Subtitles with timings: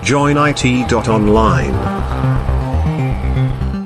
[0.00, 1.76] joinit.online.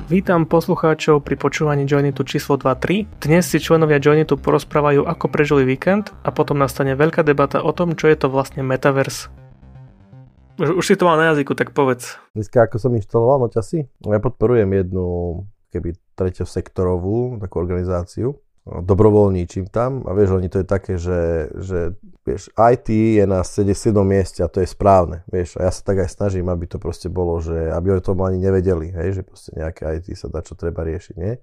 [0.06, 3.18] Vítam poslucháčov pri počúvaní Joinitu číslo 23.
[3.18, 7.98] Dnes si členovia Joinitu porozprávajú, ako prežili víkend a potom nastane veľká debata o tom,
[7.98, 9.26] čo je to vlastne Metaverse.
[10.54, 12.14] Už, už si to mal na jazyku, tak povedz.
[12.30, 15.06] Dneska ako som inštaloval noťasy, ja podporujem jednu
[15.74, 20.04] keby treťosektorovú takú organizáciu, dobrovoľníčim tam.
[20.08, 23.92] A vieš, oni to je také, že, že vieš, IT je na 77.
[24.00, 27.12] mieste a to je správne, vieš, a ja sa tak aj snažím, aby to proste
[27.12, 30.56] bolo, že aby o tom ani nevedeli, hej, že proste nejaké IT sa dá, čo
[30.56, 31.36] treba riešiť, nie?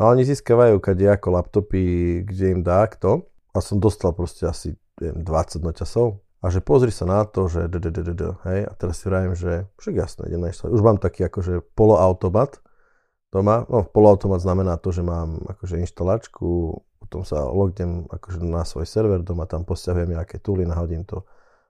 [0.00, 1.84] A oni získavajú ako laptopy,
[2.24, 3.28] kde im dá kto.
[3.52, 6.24] A som dostal proste asi neviem, 20 noťasov.
[6.40, 7.68] A že pozri sa na to, že
[8.48, 12.64] hej, a teraz si vravím, že však jasné, idem na Už mám taký akože poloautomat,
[13.30, 13.66] doma.
[13.70, 16.48] No, poloautomat znamená to, že mám akože inštalačku,
[17.00, 21.26] potom sa lognem akože na svoj server doma, tam posťahujem nejaké tooly, nahodím to.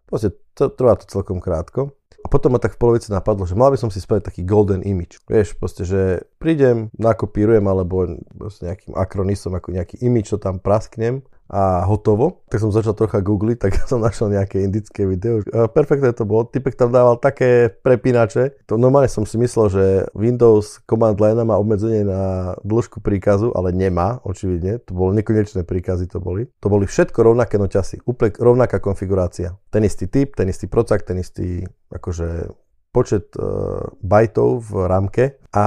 [0.09, 1.95] Proste to, trvá to celkom krátko.
[2.20, 4.84] A potom ma tak v polovici napadlo, že mal by som si spraviť taký golden
[4.84, 5.25] image.
[5.25, 11.83] Vieš, proste, že prídem, nakopírujem alebo nejakým akronisom, ako nejaký image, to tam prasknem a
[11.83, 12.47] hotovo.
[12.47, 15.43] Tak som začal trocha googliť, tak som našiel nejaké indické video.
[15.75, 16.47] Perfektne to bolo.
[16.47, 18.70] Typek tam dával také prepínače.
[18.70, 19.84] To normálne som si myslel, že
[20.15, 24.78] Windows command line má obmedzenie na dĺžku príkazu, ale nemá, očividne.
[24.87, 26.47] To bolo nekonečné príkazy to boli.
[26.62, 28.06] To boli všetko rovnaké noťasy.
[28.06, 29.59] Úplne rovnaká konfigurácia.
[29.75, 32.47] Ten istý typ, ten istý procak, ten istý akože
[32.91, 35.24] počet uh, bajtov v ramke
[35.55, 35.66] a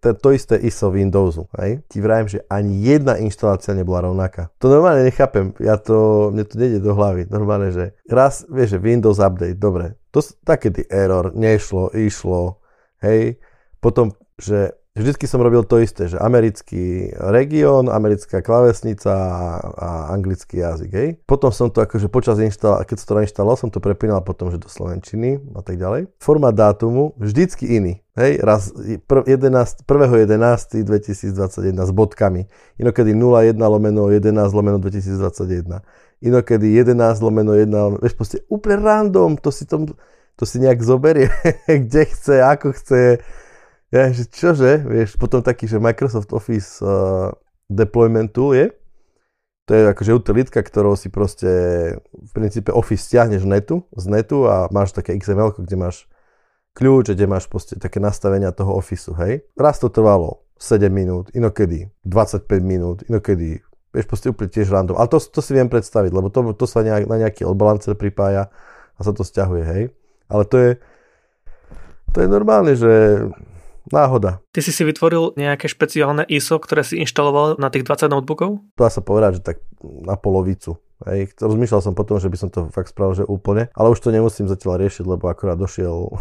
[0.00, 1.48] to, to isté ISO Windowsu.
[1.60, 1.84] Hej?
[1.88, 4.52] Ti vrajem, že ani jedna inštalácia nebola rovnaká.
[4.60, 7.28] To normálne nechápem, ja to, mne to nejde do hlavy.
[7.28, 12.60] Normálne, že raz, vieš, že Windows Update, dobre, to takedy error, nešlo, išlo,
[13.04, 13.40] hej,
[13.80, 19.12] potom, že vždycky som robil to isté, že americký región, americká klavesnica
[19.62, 21.08] a anglický jazyk, hej.
[21.24, 24.60] Potom som to akože počas inštala, keď som to nainštaloval, som to prepínal potom, že
[24.60, 26.12] do slovenčiny a tak ďalej.
[26.20, 28.04] Formát dátumu vždycky iný.
[28.12, 32.44] Hej, raz 11, 1.11.2021 s bodkami.
[32.76, 35.80] Inokedy 01 lomeno 11 lomeno 2021.
[36.20, 37.72] Inokedy 11 lomeno 1,
[38.04, 39.88] vieš, proste úplne random, to si, tom,
[40.36, 41.32] to si nejak zoberie,
[41.88, 43.24] kde chce, ako chce,
[43.92, 47.28] ja, že čože, vieš, potom taký, že Microsoft Office uh,
[47.68, 48.66] deployment tool je,
[49.68, 51.48] to je akože utilitka, ktorou si proste
[52.10, 56.10] v princípe Office stiahneš netu, z netu a máš také XML, kde máš
[56.74, 59.46] kľúč, kde máš proste také nastavenia toho Officeu, hej.
[59.54, 63.62] Raz to trvalo 7 minút, inokedy 25 minút, inokedy,
[63.94, 64.98] vieš, proste úplne tiež random.
[64.98, 68.50] Ale to, to si viem predstaviť, lebo to, to sa nejak, na nejaký odbalancer pripája
[68.96, 69.82] a sa to stiahuje, hej.
[70.26, 70.70] Ale to je,
[72.10, 73.20] to je normálne, že
[73.90, 74.38] náhoda.
[74.54, 78.62] Ty si si vytvoril nejaké špeciálne ISO, ktoré si inštaloval na tých 20 notebookov?
[78.78, 80.78] Dá sa povedať, že tak na polovicu.
[81.02, 81.34] Hej.
[81.42, 84.46] Rozmýšľal som potom, že by som to fakt spravil, že úplne, ale už to nemusím
[84.46, 86.14] zatiaľ riešiť, lebo akorát došiel,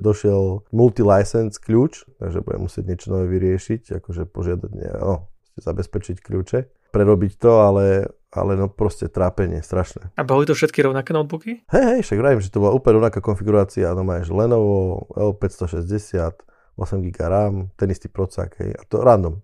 [0.00, 4.70] došiel multi-license kľúč, takže budem musieť niečo nové vyriešiť, akože požiadať,
[5.04, 5.28] no,
[5.60, 6.58] zabezpečiť kľúče,
[6.94, 7.84] prerobiť to, ale
[8.28, 10.12] ale no proste trápenie, strašné.
[10.12, 11.64] A boli to všetky rovnaké notebooky?
[11.72, 16.36] Hej, hej, však vravím, že to bola úplne rovnaká konfigurácia, no máš Lenovo L560,
[16.78, 19.42] 8 GB RAM, ten istý procák, hej, a to random.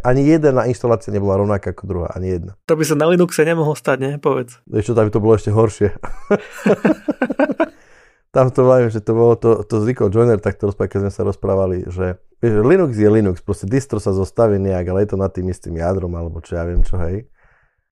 [0.00, 2.52] Ani jedna inštalácia nebola rovnaká ako druhá, ani jedna.
[2.64, 4.12] To by sa na Linuxe nemohlo stať, ne?
[4.16, 4.64] Povedz.
[4.64, 5.92] Ešte tam by to bolo ešte horšie.
[8.34, 11.12] tam to viem, že to bolo to, to zvykol Joiner, tak to rozprávali, keď sme
[11.12, 15.18] sa rozprávali, že vieš, Linux je Linux, proste distro sa zostaví nejak, ale je to
[15.20, 17.28] nad tým istým jadrom, alebo čo ja viem čo, hej.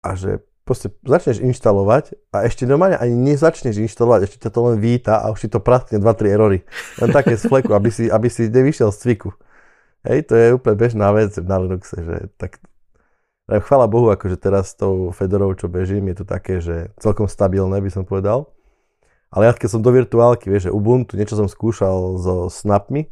[0.00, 4.76] A že proste začneš inštalovať a ešte normálne ani nezačneš inštalovať, ešte ťa to len
[4.82, 6.58] víta a už ti to praskne 2-3 erory.
[6.98, 9.30] Len také z fleku, aby si, aby si nevyšiel z cviku.
[10.02, 12.58] Hej, to je úplne bežná vec na Linuxe, že tak
[13.46, 17.78] chvála Bohu, akože teraz s tou Fedorou, čo bežím, je to také, že celkom stabilné,
[17.78, 18.50] by som povedal.
[19.30, 23.06] Ale ja keď som do virtuálky, vieš, že Ubuntu, niečo som skúšal so snapmi,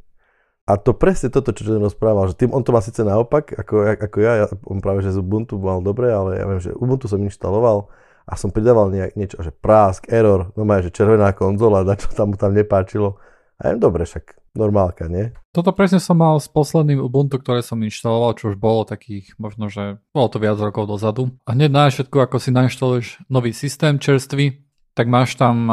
[0.65, 4.01] a to presne toto, čo som rozprával, že tým, on to má síce naopak, ako,
[4.01, 7.05] ako ja, ja, on práve, že z Ubuntu mal dobre, ale ja viem, že Ubuntu
[7.05, 7.93] som inštaloval
[8.25, 12.09] a som pridával nejak, niečo, že prásk, error, no má, že červená konzola, na čo
[12.17, 13.21] tam mu tam nepáčilo.
[13.61, 15.37] A jem dobre, však normálka, nie?
[15.53, 19.69] Toto presne som mal s posledným Ubuntu, ktoré som inštaloval, čo už bolo takých, možno,
[19.69, 21.31] že bolo to viac rokov dozadu.
[21.45, 24.64] A hneď na všetko, ako si nainštaluješ nový systém čerstvý,
[24.95, 25.67] tak máš tam,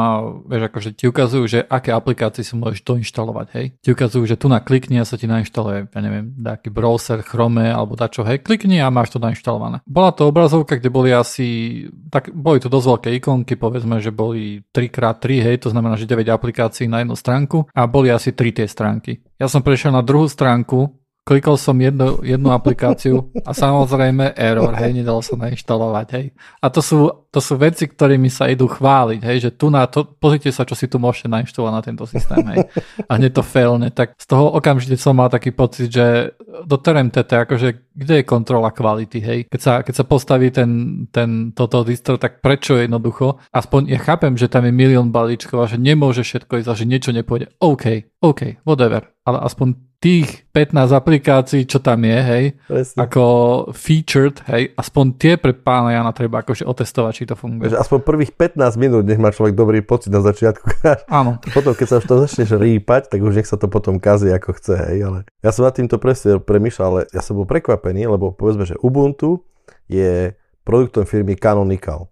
[0.50, 3.66] vieš, akože ti ukazujú, že aké aplikácie si môžeš doinštalovať, hej.
[3.78, 7.70] Ti ukazujú, že tu na klikni a sa ti nainštaluje, ja neviem, nejaký browser, Chrome
[7.70, 9.78] alebo dačo, hej, klikni a máš to nainštalované.
[9.86, 14.66] Bola to obrazovka, kde boli asi, tak boli to dosť veľké ikonky, povedzme, že boli
[14.74, 18.66] 3x3, hej, to znamená, že 9 aplikácií na jednu stránku a boli asi 3 tie
[18.66, 19.22] stránky.
[19.38, 24.90] Ja som prešiel na druhú stránku, klikol som jednu, jednu aplikáciu a samozrejme error, hej,
[24.90, 26.26] nedalo sa nainštalovať, hej.
[26.58, 30.02] A to sú, to sú veci, ktorými sa idú chváliť, hej, že tu na to,
[30.02, 32.66] pozrite sa, čo si tu môžete nainštalovať na tento systém, hej.
[33.06, 36.34] A hneď to failne, tak z toho okamžite som mal taký pocit, že
[36.66, 39.40] do TRMTT, akože kde je kontrola kvality, hej.
[39.46, 43.38] Keď sa, keď sa postaví ten, ten toto distro, tak prečo jednoducho?
[43.54, 46.88] Aspoň ja chápem, že tam je milión balíčkov a že nemôže všetko ísť a že
[46.90, 47.54] niečo nepôjde.
[47.62, 49.06] OK, OK, whatever.
[49.22, 52.98] Ale aspoň tých 15 aplikácií, čo tam je, hej, Presne.
[53.06, 53.24] ako
[53.70, 57.70] featured, hej, aspoň tie pre pána Jana treba akože otestovať, či to funguje.
[57.70, 60.82] Že aspoň prvých 15 minút nech má človek dobrý pocit na začiatku.
[61.06, 61.38] Áno.
[61.54, 64.58] Potom, keď sa už to začneš rýpať, tak už nech sa to potom kazí ako
[64.58, 68.34] chce, hej, ale ja som nad týmto presne premýšľal, ale ja som bol prekvapený, lebo
[68.34, 69.46] povedzme, že Ubuntu
[69.86, 70.34] je
[70.66, 72.10] produktom firmy Canonical,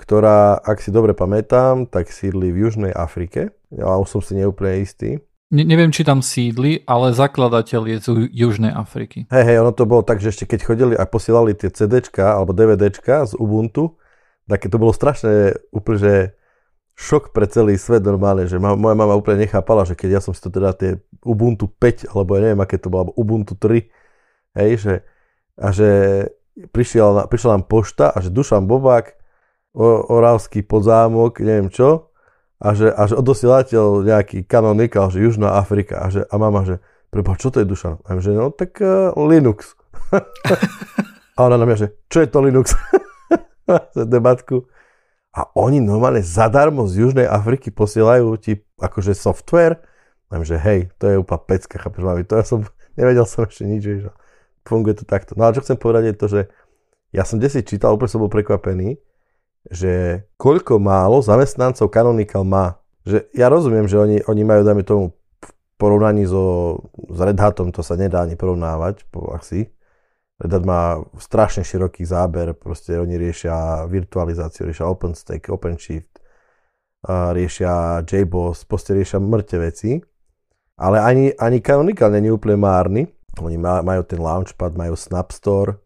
[0.00, 3.52] ktorá, ak si dobre pamätám, tak sídli v Južnej Afrike.
[3.68, 8.08] Ja už som si neúplne istý Ne, neviem, či tam sídli, ale zakladateľ je z
[8.36, 9.24] Južnej Afriky.
[9.32, 12.52] Hej, hej, ono to bolo tak, že ešte keď chodili a posielali tie CDčka alebo
[12.52, 13.96] DVDčka z Ubuntu,
[14.44, 16.14] tak to bolo strašné úplne, že
[17.00, 20.36] šok pre celý svet normálne, že ma, moja mama úplne nechápala, že keď ja som
[20.36, 23.88] si to teda tie Ubuntu 5, alebo ja neviem, aké to bolo, alebo Ubuntu 3,
[24.60, 24.94] hej, že,
[25.56, 25.88] a že
[26.76, 29.16] prišiel, prišla nám pošta a že Dušan Bobák,
[29.78, 32.07] Oravský podzámok, neviem čo,
[32.58, 36.82] a že, a že odosielateľ nejaký kanonikál, že Južná Afrika a, že, a mama, že
[37.08, 38.02] preba, čo to je Dušan?
[38.02, 39.78] A že no tak uh, Linux.
[41.36, 42.74] a ona na mňa, že čo je to Linux?
[43.94, 44.66] debatku.
[45.30, 49.78] A oni normálne zadarmo z Južnej Afriky posielajú ti akože software.
[50.28, 52.66] A že hej, to je úplne pecka, chápeš, mami, to ja som,
[52.98, 54.10] nevedel som ešte nič, že
[54.66, 55.38] funguje to takto.
[55.38, 56.40] No a čo chcem povedať je to, že
[57.14, 59.00] ja som desi čítal, úplne som bol prekvapený,
[59.66, 62.78] že koľko málo zamestnancov Canonical má.
[63.02, 65.04] Že ja rozumiem, že oni, oni majú, dajme tomu,
[65.42, 65.50] v
[65.80, 66.76] porovnaní so,
[67.10, 69.70] s Red Hatom to sa nedá ani porovnávať, po asi.
[70.38, 76.22] Red Hat má strašne široký záber, proste oni riešia virtualizáciu, riešia OpenStack, OpenShift,
[77.08, 79.98] riešia JBoss, proste riešia mŕte veci.
[80.78, 83.02] Ale ani, ani Canonical není úplne márny.
[83.42, 85.82] Oni majú ten Launchpad, majú Snapstore,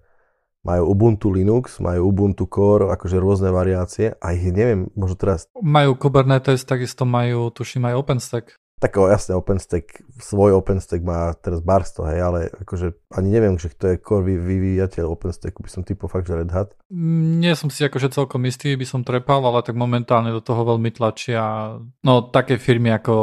[0.63, 5.51] majú Ubuntu Linux, majú Ubuntu Core, akože rôzne variácie a ich neviem, možno teraz...
[5.59, 8.62] Majú Kubernetes, takisto majú, tuším, aj OpenStack.
[8.83, 13.71] Tak o, jasne, OpenStack, svoj OpenStack má teraz Barsto, hej, ale akože ani neviem, že
[13.71, 16.75] kto je core vyvíjateľ OpenStacku, by som typol fakt, že Red Hat.
[16.91, 20.67] Mm, nie som si akože celkom istý, by som trepal, ale tak momentálne do toho
[20.67, 23.15] veľmi tlačia, no také firmy, ako,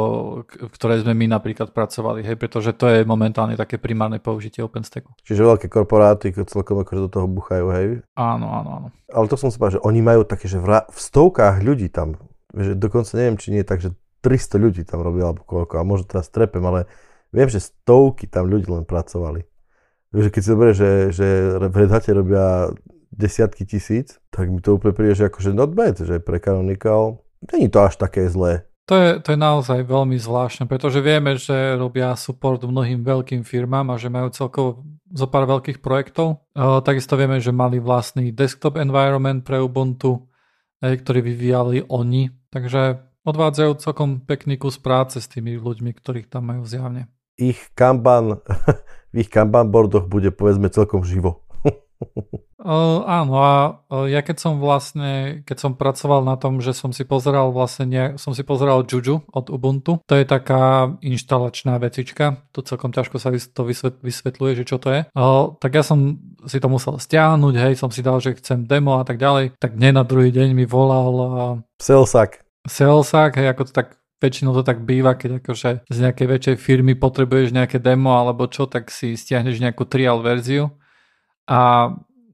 [0.72, 5.12] ktoré sme my napríklad pracovali, hej, pretože to je momentálne také primárne použitie OpenStacku.
[5.28, 7.86] Čiže veľké korporáty celkom akože do toho buchajú, hej?
[8.16, 8.88] Áno, áno, áno.
[9.12, 12.16] Ale to som si povedal, že oni majú také, že v, v stovkách ľudí tam,
[12.56, 15.84] že dokonca neviem, či nie je tak, že 300 ľudí tam robilo, alebo koľko, a
[15.84, 16.86] možno teraz trepem, ale
[17.32, 19.44] viem, že stovky tam ľudí len pracovali.
[20.10, 21.26] Takže keď si dobre, že, že
[21.56, 22.74] v Red robia
[23.14, 27.70] desiatky tisíc, tak mi to úplne príde, že akože not bad, že pre Canonical není
[27.70, 28.66] to až také zlé.
[28.90, 33.94] To je, to je naozaj veľmi zvláštne, pretože vieme, že robia support mnohým veľkým firmám
[33.94, 34.82] a že majú celkovo
[35.14, 36.42] zo pár veľkých projektov.
[36.50, 40.26] E, takisto vieme, že mali vlastný desktop environment pre Ubuntu,
[40.82, 42.34] e, ktorý vyvíjali oni.
[42.50, 47.08] Takže odvádzajú celkom pekný kus práce s tými ľuďmi, ktorých tam majú zjavne.
[47.40, 48.42] Ich Kanban,
[49.12, 51.46] v ich Kanban boardoch bude povedzme celkom živo.
[52.60, 53.52] Uh, áno a
[54.04, 58.04] ja keď som vlastne, keď som pracoval na tom, že som si pozeral vlastne, ne,
[58.20, 63.32] som si pozeral Juju od Ubuntu, to je taká inštalačná vecička, to celkom ťažko sa
[63.32, 63.62] to
[64.04, 67.88] vysvetľuje, že čo to je, uh, tak ja som si to musel stiahnuť, hej, som
[67.88, 71.12] si dal, že chcem demo a tak ďalej, tak nie na druhý deň mi volal
[71.16, 71.32] uh,
[71.80, 73.88] Selsak salesák, hej, ako to tak
[74.20, 78.68] väčšinou to tak býva, keď akože z nejakej väčšej firmy potrebuješ nejaké demo alebo čo,
[78.68, 80.76] tak si stiahneš nejakú trial verziu
[81.48, 81.90] a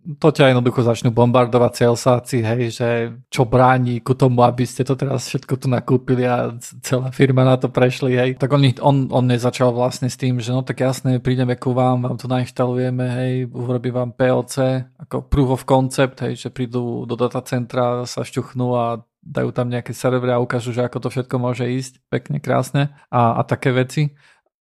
[0.06, 2.88] to ťa jednoducho začnú bombardovať salesáci, hej, že
[3.26, 6.54] čo bráni ku tomu, aby ste to teraz všetko tu nakúpili a
[6.87, 8.30] celá firma na to prešli, hej.
[8.38, 12.06] Tak on, on, on nezačal vlastne s tým, že no tak jasné, prídeme ku vám,
[12.06, 14.54] vám to nainštalujeme, hej, urobí vám POC,
[14.95, 19.90] ako proof of concept, hej, že prídu do datacentra, sa šťuchnú a dajú tam nejaké
[19.90, 24.14] servery a ukážu, že ako to všetko môže ísť pekne, krásne a, a také veci.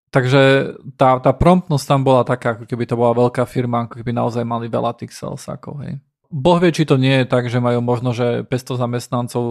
[0.09, 4.15] Takže tá, tá promptnosť tam bola taká, ako keby to bola veľká firma, ako keby
[4.15, 5.99] naozaj mali veľa tých salesákov, hej.
[6.35, 9.43] Boh vie, či to nie je tak, že majú možno, že 500 zamestnancov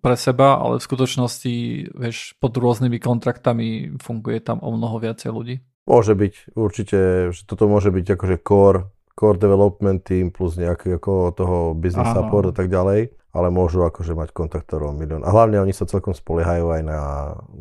[0.00, 1.54] pre seba, ale v skutočnosti,
[1.92, 3.68] vieš, pod rôznymi kontraktami
[4.00, 5.56] funguje tam o mnoho viacej ľudí.
[5.84, 6.98] Môže byť, určite,
[7.34, 12.22] že toto môže byť akože core, core development team plus nejaký ako toho business Aha.
[12.22, 15.24] support a tak ďalej ale môžu akože mať kontaktorov milión.
[15.24, 17.00] A hlavne oni sa celkom spoliehajú aj na,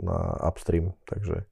[0.03, 1.47] na upstream, takže,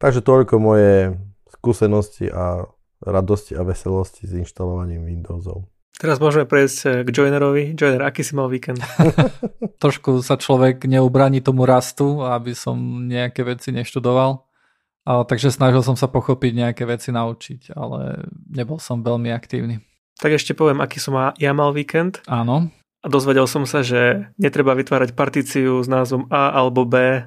[0.00, 1.20] takže toľko moje
[1.52, 2.64] skúsenosti a
[3.04, 5.68] radosti a veselosti s inštalovaním Windowsov.
[5.98, 7.74] Teraz môžeme prejsť eh, k Joinerovi.
[7.74, 8.78] Joiner, aký si mal víkend?
[9.82, 14.47] Trošku sa človek neubraní tomu rastu, aby som nejaké veci neštudoval.
[15.08, 19.80] A, takže snažil som sa pochopiť nejaké veci naučiť, ale nebol som veľmi aktívny.
[20.20, 22.20] Tak ešte poviem, aký som ja mal víkend.
[22.28, 22.68] Áno.
[23.00, 27.24] A dozvedel som sa, že netreba vytvárať partíciu s názvom A alebo B,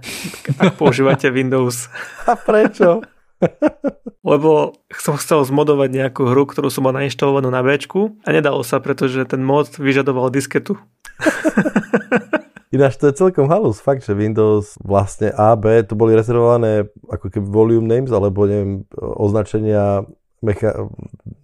[0.61, 1.89] ak používate Windows.
[2.29, 3.01] A prečo?
[4.29, 8.77] Lebo som chcel zmodovať nejakú hru, ktorú som mal nainštalovanú na B a nedalo sa,
[8.77, 10.77] pretože ten mod vyžadoval disketu.
[12.71, 17.27] Ináč to je celkom halus, fakt, že Windows vlastne A, B, to boli rezervované ako
[17.27, 20.07] keby volume names, alebo neviem, označenia
[20.39, 20.87] mecha-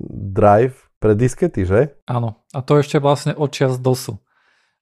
[0.08, 2.00] drive pre diskety, že?
[2.08, 4.24] Áno, a to ešte vlastne odčias DOSu.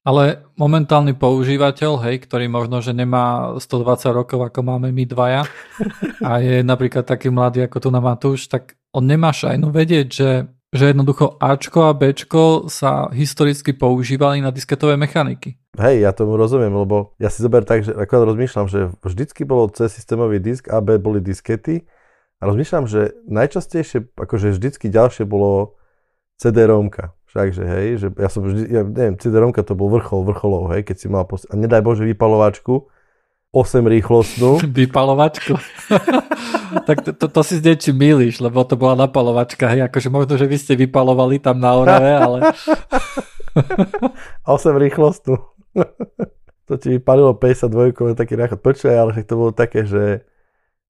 [0.06, 5.50] Ale momentálny používateľ, hej, ktorý možno, že nemá 120 rokov, ako máme my dvaja,
[6.30, 10.30] a je napríklad taký mladý ako tu na Matúš, tak on nemá šajnu vedieť, že,
[10.76, 15.56] že jednoducho Ačko a Bčko sa historicky používali na disketové mechaniky.
[15.80, 19.72] Hej, ja tomu rozumiem, lebo ja si zober tak, že ako rozmýšľam, že vždycky bolo
[19.72, 21.88] C systémový disk, A, B boli diskety
[22.40, 25.80] a rozmýšľam, že najčastejšie, akože vždycky ďalšie bolo
[26.36, 27.16] CD-romka.
[27.36, 30.96] Takže hej, že ja som vždy, ja neviem, CD-romka to bol vrchol vrcholov, hej, keď
[30.96, 32.88] si mal, pos- a nedaj Bože vypalovačku,
[33.56, 34.60] 8 rýchlostnú.
[34.76, 35.56] Vypalovačku.
[36.88, 40.36] tak to, to, to si s niečím milíš, lebo to bola napalovačka, hej, akože možno,
[40.36, 42.38] že vy ste vypalovali tam na Orave, ale...
[44.44, 45.40] 8 rýchlostnú.
[46.68, 48.60] to ti vypalilo 52 taký náchod.
[48.60, 50.28] Počkaj, ale to bolo také, že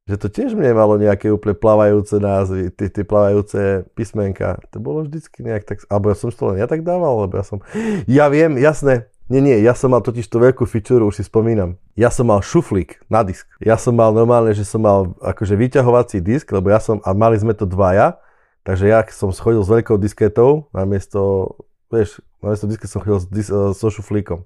[0.06, 4.62] že to tiež nemalo nejaké úplne plavajúce názvy, tie, tie plavajúce písmenka.
[4.70, 7.46] To bolo vždycky nejak tak, alebo ja som to len ja tak dával, lebo ja
[7.46, 7.58] som,
[8.06, 11.82] ja viem, jasné, nie, nie, ja som mal totiž tú veľkú feature, už si spomínam.
[11.98, 13.50] Ja som mal šuflík na disk.
[13.58, 17.34] Ja som mal normálne, že som mal akože vyťahovací disk, lebo ja som, a mali
[17.42, 18.22] sme to dvaja,
[18.62, 21.54] takže ja som schodil s veľkou disketou, namiesto,
[21.90, 24.46] vieš, namiesto disket som chodil s, dis, so šuflíkom.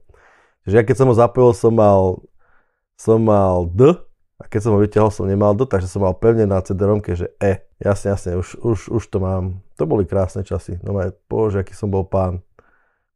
[0.63, 2.23] Takže ja keď som ho zapojil, som mal,
[2.95, 3.99] som mal D,
[4.39, 6.79] a keď som ho vyťahol, som nemal do, takže som mal pevne na cd
[7.11, 7.67] že E.
[7.83, 9.59] Jasne, jasne, už, už, už to mám.
[9.75, 10.79] To boli krásne časy.
[10.79, 12.39] No aj, bože, aký som bol pán.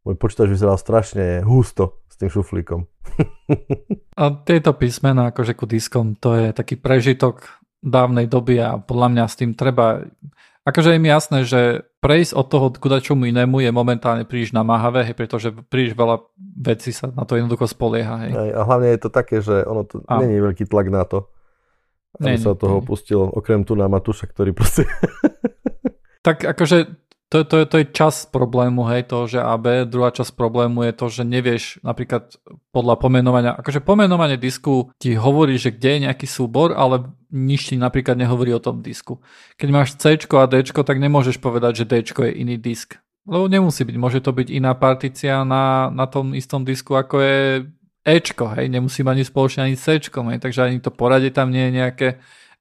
[0.04, 2.84] Môj počítač vyzeral strašne husto s tým šuflíkom.
[4.20, 9.24] a tieto písmena akože ku diskom, to je taký prežitok dávnej doby a podľa mňa
[9.28, 10.08] s tým treba
[10.64, 15.12] Akože je mi jasné, že prejsť od toho k čomu inému je momentálne príliš namáhavé,
[15.12, 18.24] hej, pretože príliš veľa vecí sa na to jednoducho spolieha.
[18.24, 18.32] Hej.
[18.32, 20.24] Hej, a hlavne je to také, že ono to a.
[20.24, 21.28] není veľký tlak na to,
[22.16, 22.88] aby nie, sa od toho nie.
[22.88, 24.88] pustil, okrem tu na Matúša, ktorý proste...
[26.28, 29.89] tak akože to, to, to je čas problému, hej, to, že AB.
[29.89, 32.38] Druhá časť problému je to, že nevieš napríklad
[32.70, 37.75] podľa pomenovania, akože pomenovanie disku ti hovorí, že kde je nejaký súbor, ale nič ti
[37.82, 39.18] napríklad nehovorí o tom disku.
[39.58, 43.01] Keď máš C a D, tak nemôžeš povedať, že D je iný disk.
[43.24, 47.39] Lebo nemusí byť, môže to byť iná partícia na, na tom istom disku, ako je
[48.03, 51.72] Ečko, hej, nemusí mať ani spoločne ani C, hej, takže ani to poradie tam nie
[51.72, 52.08] je nejaké,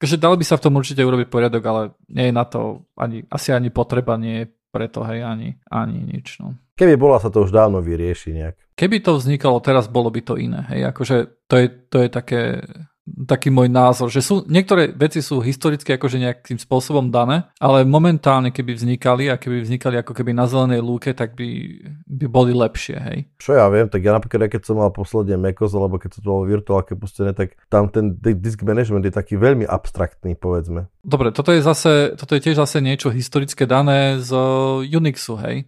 [0.03, 3.23] Takže dalo by sa v tom určite urobiť poriadok, ale nie je na to ani,
[3.31, 6.43] asi ani potreba nie je preto hej, ani, ani nič.
[6.43, 6.59] No.
[6.75, 8.57] Keby bola, sa to už dávno vyrieši nejak.
[8.75, 10.67] Keby to vznikalo teraz, bolo by to iné.
[10.75, 12.43] Hej, akože to je, to je také,
[13.03, 18.55] taký môj názor, že sú, niektoré veci sú historicky akože nejakým spôsobom dané, ale momentálne
[18.55, 21.49] keby vznikali a keby vznikali ako keby na zelenej lúke, tak by,
[22.07, 23.19] by boli lepšie, hej.
[23.43, 26.47] Čo ja viem, tak ja napríklad, keď som mal posledne Mekos, alebo keď to bolo
[26.47, 30.87] virtuálke pustené, tak tam ten disk management je taký veľmi abstraktný, povedzme.
[31.03, 34.31] Dobre, toto je, zase, toto je tiež zase niečo historické dané z
[34.87, 35.67] Unixu, hej.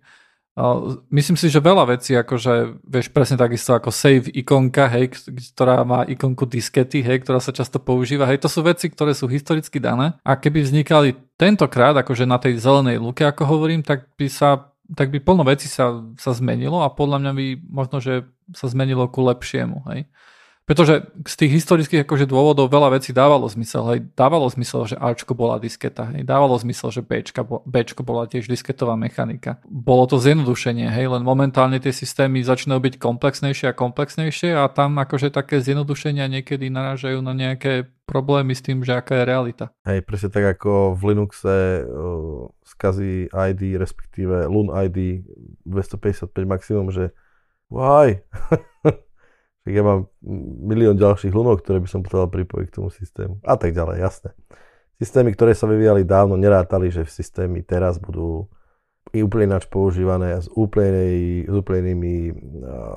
[1.10, 5.10] Myslím si, že veľa vecí, akože vieš presne takisto ako save ikonka, hej,
[5.50, 9.26] ktorá má ikonku diskety, hej, ktorá sa často používa, hej, to sú veci, ktoré sú
[9.26, 14.30] historicky dané a keby vznikali tentokrát, akože na tej zelenej luke, ako hovorím, tak by
[14.30, 18.68] sa tak by plno veci sa, sa zmenilo a podľa mňa by možno, že sa
[18.68, 20.06] zmenilo ku lepšiemu, hej.
[20.64, 23.84] Pretože z tých historických akože dôvodov veľa vecí dávalo zmysel.
[23.92, 24.00] Hej.
[24.16, 26.08] Dávalo zmysel, že Ačko bola disketa.
[26.08, 26.24] Hej.
[26.24, 29.60] Dávalo zmysel, že Bčka, Bčko bola tiež disketová mechanika.
[29.68, 34.96] Bolo to zjednodušenie, hej, len momentálne tie systémy začínajú byť komplexnejšie a komplexnejšie a tam
[34.96, 39.64] akože také zjednodušenia niekedy narážajú na nejaké problémy s tým, že aká je realita.
[39.84, 45.28] Hej, presne tak ako v Linuxe uh, skazí ID, respektíve LUN ID
[45.68, 47.12] 255 maximum, že
[47.68, 48.24] why?
[49.64, 50.12] tak ja mám
[50.68, 53.40] milión ďalších lunov, ktoré by som potreboval pripojiť k tomu systému.
[53.40, 54.36] A tak ďalej, jasné.
[55.00, 58.46] Systémy, ktoré sa vyvíjali dávno, nerátali, že v systémy teraz budú
[59.14, 62.34] i úplne ináč používané s, úplnej, s úplnými,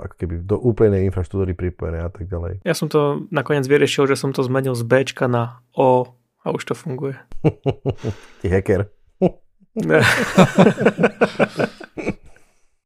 [0.08, 2.66] ako keby do úplnej infraštruktúry pripojené a tak ďalej.
[2.66, 6.74] Ja som to nakoniec vyriešil, že som to zmenil z B na O a už
[6.74, 7.16] to funguje.
[8.42, 8.90] Ty hacker.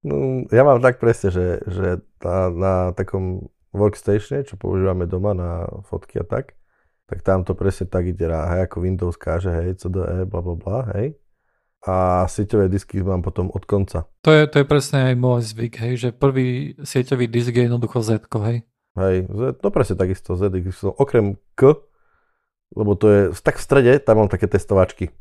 [0.04, 5.68] no, ja mám tak presne, že, že na, na takom workstatione, čo používame doma na
[5.88, 6.56] fotky a tak,
[7.08, 10.80] tak tam to presne tak ide, hej, ako Windows káže, hej, CDE, bla bla bla,
[10.96, 11.16] hej.
[11.82, 14.06] A sieťové disky mám potom od konca.
[14.22, 18.00] To je, to je presne aj môj zvyk, hej, že prvý sieťový disk je jednoducho
[18.06, 18.63] Z, hej.
[18.96, 19.16] Hej,
[19.60, 20.51] to presne takisto, Z,
[21.00, 21.80] okrem K,
[22.75, 25.12] lebo to je, tak v strede, tam mám také testovačky.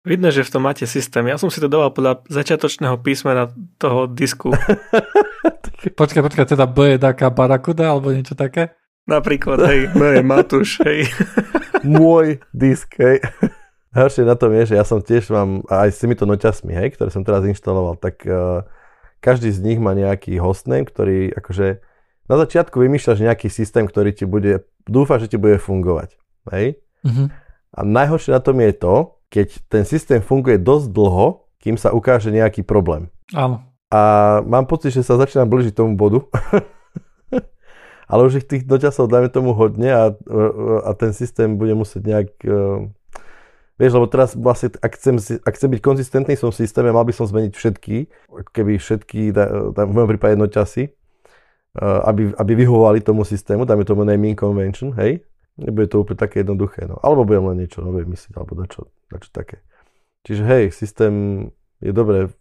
[0.00, 1.28] Vidno, že v tom máte systém.
[1.28, 4.48] Ja som si to dával podľa začiatočného písmena toho disku.
[6.00, 8.72] počkaj, počkaj, teda B je taká barakuda alebo niečo také?
[9.04, 11.04] Napríklad, hej, B je Matúš, hej.
[11.84, 13.20] Môj disk, hej.
[13.92, 17.12] Horšie na tom je, že ja som tiež mám, aj s týmito noťasmi, hej, ktoré
[17.12, 18.64] som teraz inštaloval, tak uh,
[19.20, 21.84] každý z nich má nejaký hostname, ktorý akože
[22.30, 26.16] na začiatku vymýšľaš nejaký systém, ktorý ti bude, dúfa, že ti bude fungovať,
[26.56, 26.80] hej.
[27.04, 27.28] Uh-huh.
[27.74, 32.34] A najhoršie na tom je to, keď ten systém funguje dosť dlho, kým sa ukáže
[32.34, 33.08] nejaký problém.
[33.30, 33.62] Áno.
[33.90, 34.00] A
[34.42, 36.26] mám pocit, že sa začínam blížiť tomu bodu.
[38.10, 40.04] Ale už ich tých dočasov dáme tomu hodne a,
[40.82, 42.30] a ten systém bude musieť nejak...
[42.42, 42.90] Uh,
[43.78, 45.14] vieš, lebo teraz vlastne, ak chcem,
[45.46, 47.96] ak chcem byť konzistentný v tom systéme, mal by som zmeniť všetky,
[48.50, 50.90] keby všetky, v mojom prípade jednočasy,
[51.78, 55.22] uh, aby, aby vyhovovali tomu systému, dáme tomu naming convention, hej,
[55.60, 56.96] Nebude to úplne také jednoduché, no.
[57.04, 59.60] Alebo budem len niečo nové myslieť, alebo dačo, dačo také.
[60.24, 61.14] Čiže hej, systém
[61.84, 62.32] je dobré.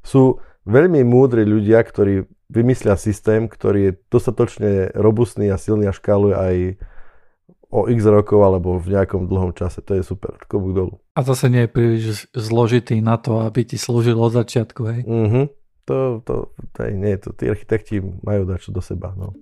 [0.00, 6.34] Sú veľmi múdri ľudia, ktorí vymyslia systém, ktorý je dostatočne robustný a silný a škáluje
[6.36, 6.56] aj
[7.72, 9.80] o x rokov alebo v nejakom dlhom čase.
[9.88, 10.36] To je super.
[10.44, 10.94] Klobúk dolu.
[11.16, 12.04] A zase nie je príliš
[12.36, 15.00] zložitý na to, aby ti slúžil od začiatku, hej?
[15.08, 15.42] Mhm.
[15.82, 19.34] To, to, to, nie, to, tí architekti majú dačo do seba, no.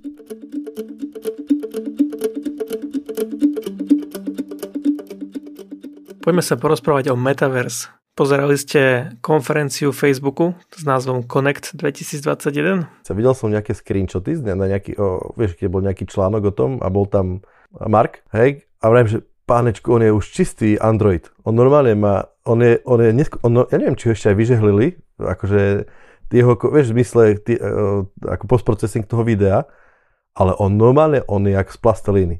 [6.20, 7.88] Poďme sa porozprávať o Metaverse.
[8.12, 12.84] Pozerali ste konferenciu Facebooku s názvom Connect 2021?
[13.08, 16.70] Sa videl som nejaké screenshoty, na nejaký, o, vieš, keď bol nejaký článok o tom
[16.84, 17.40] a bol tam
[17.72, 19.18] Mark, hej, a vrajím, že
[19.48, 21.24] pánečku, on je už čistý Android.
[21.48, 25.00] On normálne má, on je, on je, on, ja neviem, či ho ešte aj vyžehlili,
[25.16, 25.88] akože
[26.36, 29.64] jeho, vieš, v zmysle, tý, uh, ako postprocessing toho videa,
[30.36, 32.36] ale on normálne, on je jak z plastelíny.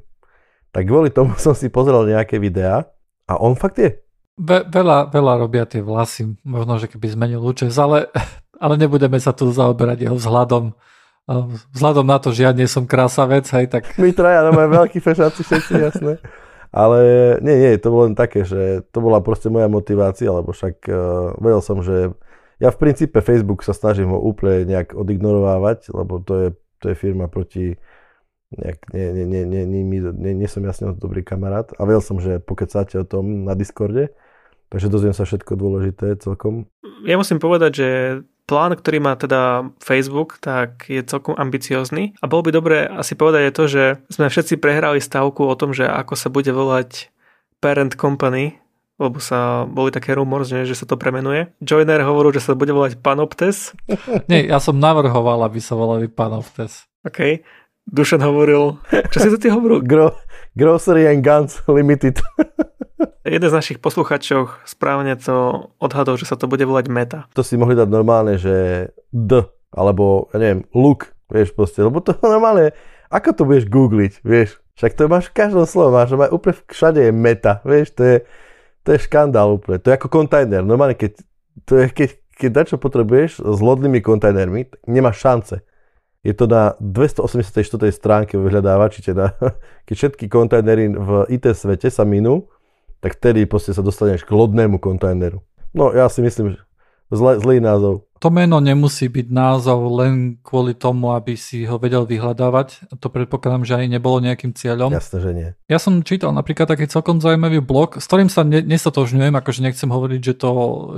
[0.69, 2.85] Tak kvôli tomu som si pozrel nejaké videá
[3.31, 3.95] a on fakt je.
[4.35, 8.11] Ve, veľa, veľa robia tie vlasy, možno, že keby zmenil účes, ale,
[8.63, 10.75] ale nebudeme sa tu zaoberať jeho vzhľadom.
[11.71, 13.95] Vzhľadom na to, že ja nie som krásavec, hej, tak...
[13.95, 16.13] My traja, no máme veľký fešáci všetci, jasné.
[16.71, 16.99] Ale
[17.43, 21.35] nie, nie, to bolo len také, že to bola proste moja motivácia, lebo však uh,
[21.35, 22.15] vedel som, že
[22.63, 26.47] ja v princípe Facebook sa snažím ho úplne nejak odignorovávať, lebo to je,
[26.79, 27.75] to je firma proti
[28.51, 32.19] nejak, nie, nie, nie, nie, nie, nie, nie som jasne dobrý kamarát a vedel som,
[32.19, 34.11] že pokecáte o tom na Discorde,
[34.67, 36.67] takže dozviem sa všetko dôležité celkom.
[37.07, 37.87] Ja musím povedať, že
[38.51, 43.41] plán, ktorý má teda Facebook, tak je celkom ambiciózny a bolo by dobre asi povedať
[43.47, 47.07] aj to, že sme všetci prehrali stavku o tom, že ako sa bude volať
[47.63, 48.59] parent company,
[48.99, 51.49] lebo sa boli také rumors, že, že sa to premenuje.
[51.63, 53.71] Joiner hovoril, že sa bude volať Panoptes.
[54.29, 56.85] Nie, ja som navrhoval, aby sa volali Panoptes.
[57.01, 57.41] OK.
[57.89, 58.77] Dušan hovoril,
[59.09, 59.81] čo si to ty hovoril?
[59.91, 60.13] Gro,
[60.53, 62.21] grocery and Guns Limited.
[63.25, 67.19] Jeden z našich posluchačov správne to odhadol, že sa to bude volať Meta.
[67.33, 72.13] To si mohli dať normálne, že D, alebo, ja neviem, Look, vieš proste, lebo to
[72.25, 72.73] normálne,
[73.09, 74.61] ako to budeš googliť, vieš?
[74.77, 78.17] Však to máš v každom slovo, máš, máš úplne všade je meta, vieš, to je,
[78.81, 79.77] to je škandál úplne.
[79.77, 80.65] To je ako kontajner.
[80.65, 81.21] Normálne, keď,
[81.69, 85.61] to je, keď, keď dačo potrebuješ s lodnými kontajnermi, nemáš šance
[86.21, 87.65] je to na 284.
[87.89, 89.33] stránke vyhľadávači, teda
[89.89, 92.49] keď všetky kontajnery v IT svete sa minú,
[93.01, 95.41] tak vtedy proste sa dostaneš k lodnému kontajneru.
[95.73, 96.61] No ja si myslím,
[97.11, 98.07] Zle, zlý názov.
[98.23, 102.93] To meno nemusí byť názov len kvôli tomu, aby si ho vedel vyhľadávať.
[103.01, 104.93] To predpokladám, že aj nebolo nejakým cieľom.
[104.93, 105.49] Jasné, že nie.
[105.67, 109.89] Ja som čítal napríklad taký celkom zaujímavý blog, s ktorým sa ne, nestotožňujem, akože nechcem
[109.89, 110.51] hovoriť, že, to,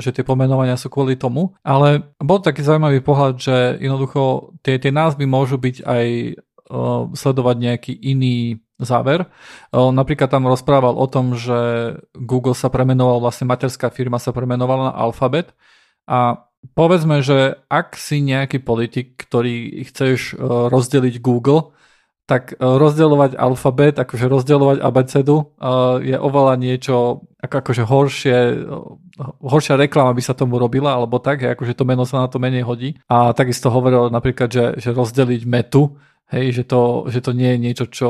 [0.04, 4.92] že tie pomenovania sú kvôli tomu, ale bol taký zaujímavý pohľad, že jednoducho tie, tie
[4.92, 9.32] názvy môžu byť aj uh, sledovať nejaký iný záver.
[9.72, 11.56] Napríklad tam rozprával o tom, že
[12.20, 15.56] Google sa premenoval, vlastne materská firma sa premenovala na Alphabet
[16.08, 20.36] a povedzme, že ak si nejaký politik, ktorý chceš e,
[20.72, 21.76] rozdeliť Google,
[22.24, 25.46] tak e, rozdielovať alfabet, akože rozdielovať abecedu e,
[26.08, 28.38] je oveľa niečo ako, akože horšie,
[29.44, 32.64] horšia reklama by sa tomu robila, alebo tak, akože to meno sa na to menej
[32.64, 32.96] hodí.
[33.12, 36.00] A takisto hovoril napríklad, že, že rozdeliť metu,
[36.34, 38.10] Hej, že to, že to nie je niečo, čo,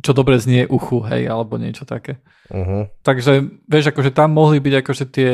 [0.00, 2.16] čo dobre znie uchu, hej, alebo niečo také.
[2.48, 2.88] Uh-huh.
[3.04, 5.32] Takže, vieš, akože tam mohli byť akože tie,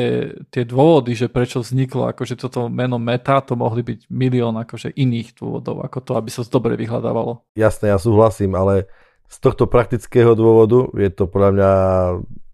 [0.51, 5.39] tie dôvody, že prečo vzniklo akože toto meno Meta, to mohli byť milión akože iných
[5.39, 7.47] dôvodov, ako to, aby sa to dobre vyhľadávalo.
[7.55, 8.91] Jasné, ja súhlasím, ale
[9.31, 11.71] z tohto praktického dôvodu je to podľa mňa,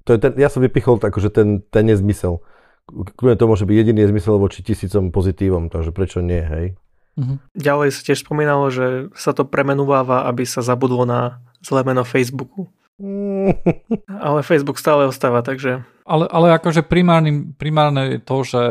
[0.05, 2.45] to je ten, ja som vypichol akože ten, ten nezmysel.
[2.91, 6.77] Kľudne to môže byť jediný nezmysel voči tisícom pozitívom, takže prečo nie, hej?
[7.19, 7.37] Uh-huh.
[7.57, 12.71] Ďalej sa tiež spomínalo, že sa to premenúváva, aby sa zabudlo na zlé meno Facebooku.
[14.29, 15.81] ale Facebook stále ostáva, takže...
[16.05, 18.65] Ale, ale akože primárne, primárne je to, že,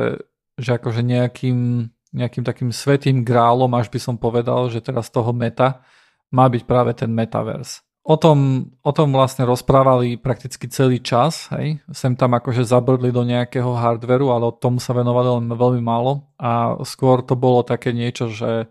[0.59, 5.81] že akože nejakým, nejakým takým svetým grálom, až by som povedal, že teraz toho meta
[6.29, 11.77] má byť práve ten metaverse o tom, o tom vlastne rozprávali prakticky celý čas, hej.
[11.93, 16.25] Sem tam akože zabrdli do nejakého hardveru, ale o tom sa venovali len veľmi málo.
[16.41, 18.65] A skôr to bolo také niečo, že,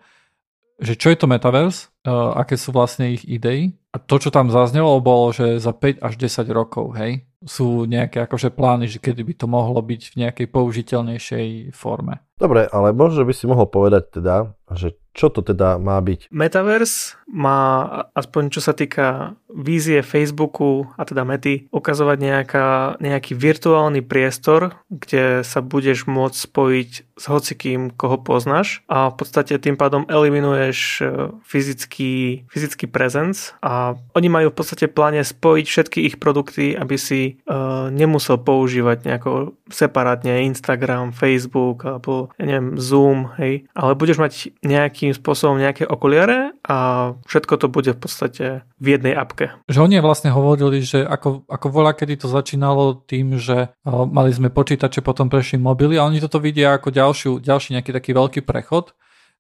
[0.82, 3.78] že čo je to metaverse, uh, aké sú vlastne ich idei.
[3.94, 8.26] A to, čo tam zaznelo, bolo, že za 5 až 10 rokov, hej, sú nejaké
[8.26, 12.18] akože plány, že kedy by to mohlo byť v nejakej použiteľnejšej forme.
[12.38, 16.30] Dobre, ale možno by si mohol povedať teda, že čo to teda má byť?
[16.30, 22.66] Metaverse má, aspoň čo sa týka vízie Facebooku a teda Mety, ukazovať nejaká,
[23.02, 29.58] nejaký virtuálny priestor, kde sa budeš môcť spojiť s hocikým, koho poznáš a v podstate
[29.58, 31.04] tým pádom eliminuješ e,
[31.42, 37.27] fyzický, fyzický presence a oni majú v podstate pláne spojiť všetky ich produkty, aby si
[37.44, 44.32] uh, nemusel používať nejako separátne Instagram, Facebook alebo neviem, Zoom, hej, ale budeš mať
[44.64, 48.44] nejakým spôsobom nejaké okuliare a všetko to bude v podstate
[48.80, 49.52] v jednej apke.
[49.68, 54.32] Že oni vlastne hovorili, že ako, ako voľa, kedy to začínalo tým, že uh, mali
[54.32, 58.40] sme počítače, potom prešli mobily a oni toto vidia ako ďalšiu, ďalší nejaký taký veľký
[58.46, 58.96] prechod,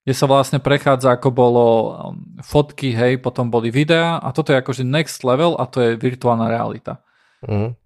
[0.08, 1.92] kde sa vlastne prechádza ako bolo um,
[2.40, 6.48] fotky, hej, potom boli videá a toto je akože next level a to je virtuálna
[6.48, 7.04] realita.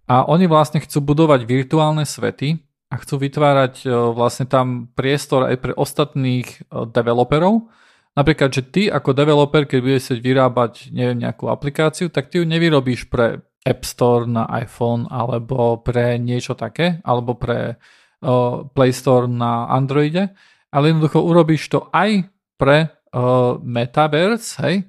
[0.08, 5.56] A oni vlastne chcú budovať virtuálne svety a chcú vytvárať uh, vlastne tam priestor aj
[5.60, 7.68] pre ostatných uh, developerov,
[8.12, 12.44] Napríklad, že ty ako developer, keď budeš chcieť vyrábať neviem, nejakú aplikáciu, tak ty ju
[12.44, 19.24] nevyrobíš pre App Store na iPhone alebo pre niečo také, alebo pre uh, Play Store
[19.24, 20.36] na Androide,
[20.68, 22.28] ale jednoducho urobíš to aj
[22.60, 24.84] pre uh, Metaverse, hej,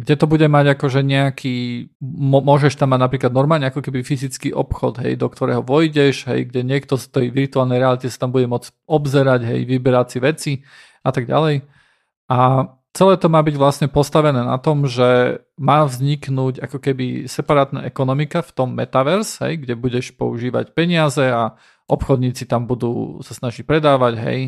[0.00, 1.56] kde to bude mať akože nejaký,
[2.24, 6.64] môžeš tam mať napríklad normálne ako keby fyzický obchod, hej, do ktorého vojdeš, hej, kde
[6.64, 10.52] niekto z tej virtuálnej reality sa tam bude môcť obzerať, hej, vyberať si veci
[11.04, 11.68] a tak ďalej.
[12.32, 12.38] A
[12.96, 18.40] celé to má byť vlastne postavené na tom, že má vzniknúť ako keby separátna ekonomika
[18.40, 21.60] v tom metaverse, hej, kde budeš používať peniaze a
[21.92, 24.40] obchodníci tam budú sa snažiť predávať, hej.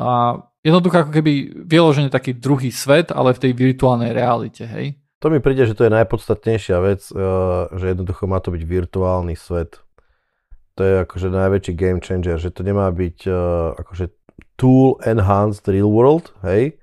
[0.00, 4.96] A jednoducho ako keby vyložený taký druhý svet, ale v tej virtuálnej realite, hej.
[5.20, 7.20] To mi príde, že to je najpodstatnejšia vec, eh,
[7.76, 9.84] že jednoducho má to byť virtuálny svet.
[10.74, 13.36] To je akože najväčší game changer, že to nemá byť eh,
[13.84, 14.16] akože
[14.56, 16.80] tool enhanced real world, hej,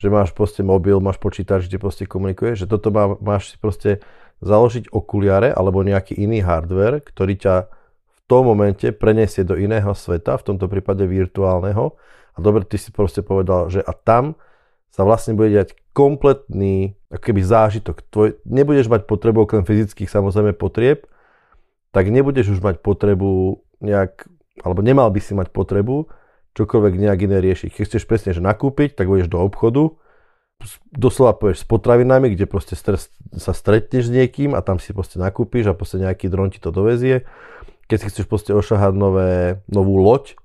[0.00, 4.04] že máš proste mobil, máš počítač, kde proste komunikuješ, že toto má, máš si proste
[4.40, 7.54] založiť okuliare alebo nejaký iný hardware, ktorý ťa
[8.08, 11.96] v tom momente preniesie do iného sveta, v tomto prípade virtuálneho.
[12.34, 14.38] A dobre, ty si proste povedal, že a tam
[14.90, 17.96] sa vlastne bude diať kompletný ako keby zážitok.
[18.10, 21.06] Tvoj, nebudeš mať potrebu okrem fyzických samozrejme potrieb,
[21.90, 24.30] tak nebudeš už mať potrebu nejak,
[24.62, 26.06] alebo nemal by si mať potrebu
[26.54, 27.70] čokoľvek nejak iné riešiť.
[27.74, 29.94] Keď chceš presne že nakúpiť, tak budeš do obchodu,
[30.92, 35.16] doslova povieš s potravinami, kde proste stres, sa stretneš s niekým a tam si proste
[35.16, 37.26] nakúpiš a proste nejaký dron ti to dovezie.
[37.90, 39.30] Keď si chceš proste ošahať nové,
[39.66, 40.38] novú loď,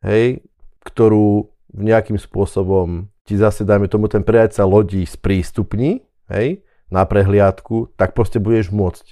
[0.00, 0.46] hej,
[0.88, 6.00] ktorú nejakým spôsobom ti zase, dajme tomu, ten predajca lodí sprístupní,
[6.32, 9.06] hej, na prehliadku, tak proste budeš môcť.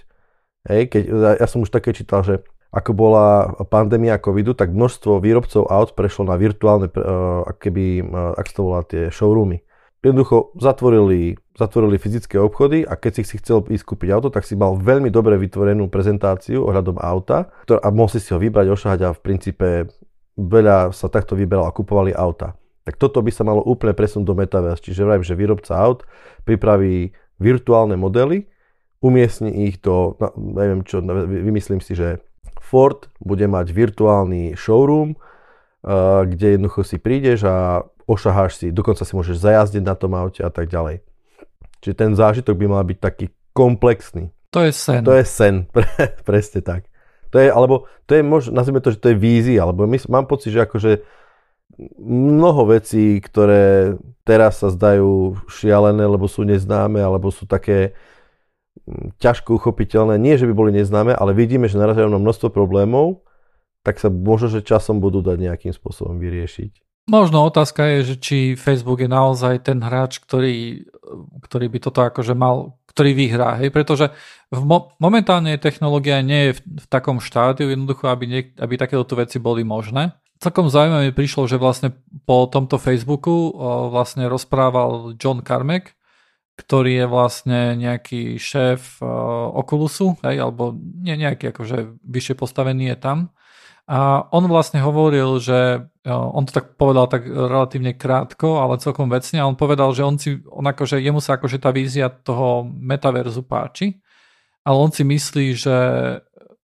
[0.67, 1.03] Hej, keď,
[1.37, 2.41] ja som už také čítal, že
[2.73, 8.49] ako bola pandémia covidu, tak množstvo výrobcov aut prešlo na virtuálne, uh, keby, uh, ak
[8.51, 9.63] to volá, tie showroomy.
[10.05, 14.55] Jednoducho zatvorili, zatvorili fyzické obchody a keď si si chcel ísť kúpiť auto, tak si
[14.55, 19.01] mal veľmi dobre vytvorenú prezentáciu ohľadom auta ktorá, a mohol si si ho vybrať, ošahať
[19.03, 19.69] a v princípe
[20.37, 22.55] veľa sa takto vyberalo a kupovali auta.
[22.87, 24.85] Tak toto by sa malo úplne presunúť do Metaverse.
[24.85, 26.07] Čiže vrajím, že výrobca aut
[26.47, 27.11] pripraví
[27.43, 28.47] virtuálne modely,
[29.03, 32.23] umiestni ich do, no, neviem čo, vymyslím si, že
[32.63, 39.13] Ford bude mať virtuálny showroom, uh, kde jednoducho si prídeš a ošaháš si, dokonca si
[39.13, 41.03] môžeš zajazdiť na tom aute a tak ďalej.
[41.83, 44.31] Čiže ten zážitok by mal byť taký komplexný.
[44.55, 45.03] To je sen.
[45.05, 45.87] To je sen, pre,
[46.25, 46.89] presne tak.
[47.37, 50.25] To je, alebo to je možno, nazvime to, že to je vízia, alebo my, mám
[50.25, 51.05] pocit, že akože
[52.01, 57.93] mnoho vecí, ktoré teraz sa zdajú šialené, lebo sú neznáme, alebo sú také
[58.89, 60.17] mm, ťažko uchopiteľné.
[60.17, 63.21] Nie, že by boli neznáme, ale vidíme, že naražajú na množstvo problémov,
[63.85, 67.05] tak sa možno, že časom budú dať nejakým spôsobom vyriešiť.
[67.07, 70.89] Možno otázka je, že či Facebook je naozaj ten hráč, ktorý,
[71.45, 74.09] ktorý by toto akože mal, ktorý vyhrá, hej, pretože
[74.49, 79.13] v mo- momentálne technológia nie je v, v takom štádiu jednoducho, aby, niek- aby takéto
[79.13, 80.17] veci boli možné.
[80.41, 81.93] Celkom zaujímavé mi prišlo, že vlastne
[82.25, 85.93] po tomto Facebooku o, vlastne rozprával John Carmack,
[86.57, 89.09] ktorý je vlastne nejaký šéf o,
[89.61, 93.19] Oculusu, hej, alebo nie nejaký akože vyššie postavený je tam
[93.87, 99.39] a on vlastne hovoril, že on to tak povedal tak relatívne krátko, ale celkom vecne.
[99.39, 103.47] A on povedal, že on si, on akože, jemu sa akože tá vízia toho metaverzu
[103.47, 104.03] páči,
[104.67, 105.79] ale on si myslí, že,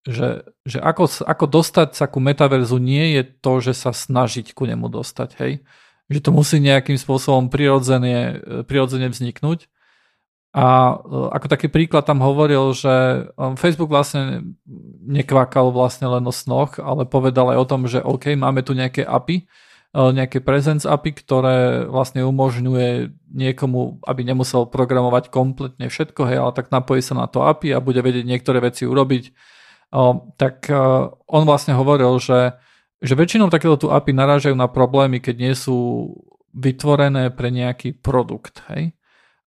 [0.02, 4.66] že, že ako, ako dostať sa ku metaverzu nie je to, že sa snažiť ku
[4.66, 5.62] nemu dostať, hej.
[6.10, 9.70] Že to musí nejakým spôsobom prirodzene, prirodzene vzniknúť.
[10.52, 13.20] A e, ako taký príklad tam hovoril, že e,
[13.56, 14.52] Facebook vlastne
[15.00, 19.00] nekvákal vlastne len o snoch, ale povedal aj o tom, že OK, máme tu nejaké
[19.00, 19.44] API, e,
[19.96, 26.68] nejaké presence API, ktoré vlastne umožňuje niekomu, aby nemusel programovať kompletne všetko, hej, ale tak
[26.68, 29.32] napojí sa na to API a bude vedieť niektoré veci urobiť.
[30.40, 30.72] Tak
[31.28, 32.56] on vlastne hovoril, že,
[33.04, 36.08] že väčšinou takéto API narážajú na problémy, keď nie sú
[36.56, 38.64] vytvorené pre nejaký produkt.
[38.72, 38.96] Hej.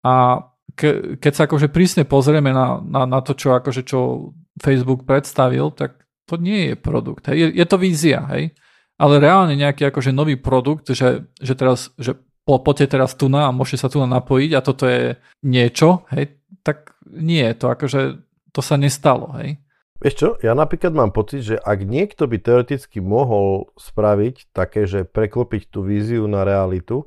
[0.01, 5.03] A ke, keď sa akože prísne pozrieme na, na, na to, čo, akože, čo Facebook
[5.03, 7.27] predstavil, tak to nie je produkt.
[7.27, 7.37] Hej.
[7.37, 8.55] Je, je to vízia, hej.
[9.01, 13.49] Ale reálne nejaký akože nový produkt, že, že teraz, že po, poďte teraz tu na
[13.49, 18.21] a môžete sa tu na napojiť a toto je niečo, hej, tak nie, to akože,
[18.53, 19.57] to sa nestalo, hej.
[20.01, 25.05] Vieš čo, ja napríklad mám pocit, že ak niekto by teoreticky mohol spraviť také, že
[25.05, 27.05] preklopiť tú víziu na realitu,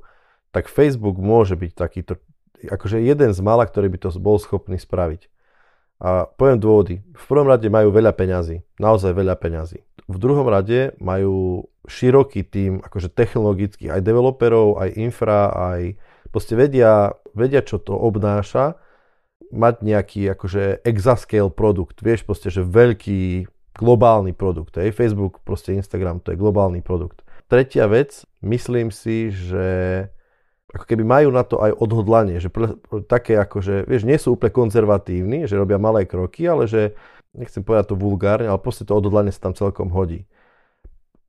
[0.55, 2.23] tak Facebook môže byť takýto
[2.69, 5.29] akože jeden z mala, ktorý by to bol schopný spraviť.
[6.03, 7.01] A poviem dôvody.
[7.15, 8.61] V prvom rade majú veľa peňazí.
[8.83, 9.81] Naozaj veľa peňazí.
[10.05, 15.97] V druhom rade majú široký tým akože technologických aj developerov, aj infra, aj
[16.29, 18.77] proste vedia, vedia čo to obnáša
[19.55, 22.03] mať nejaký akože exascale produkt.
[22.03, 23.47] Vieš proste, že veľký
[23.79, 24.77] globálny produkt.
[24.77, 24.93] Hej?
[24.93, 27.23] Facebook, proste Instagram, to je globálny produkt.
[27.47, 29.67] Tretia vec, myslím si, že
[30.75, 32.75] ako keby majú na to aj odhodlanie, že pre,
[33.07, 36.99] také ako, že vieš, nie sú úplne konzervatívni, že robia malé kroky, ale že,
[37.33, 40.27] nechcem povedať to vulgárne, ale proste to odhodlanie sa tam celkom hodí.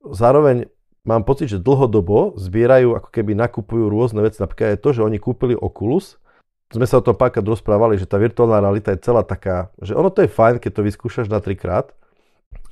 [0.02, 0.66] Zároveň
[1.06, 5.22] mám pocit, že dlhodobo zbierajú, ako keby nakupujú rôzne veci, napríklad aj to, že oni
[5.22, 6.18] kúpili Oculus,
[6.66, 10.10] sme sa o tom párkrát rozprávali, že tá virtuálna realita je celá taká, že ono
[10.10, 11.94] to je fajn, keď to vyskúšaš na trikrát,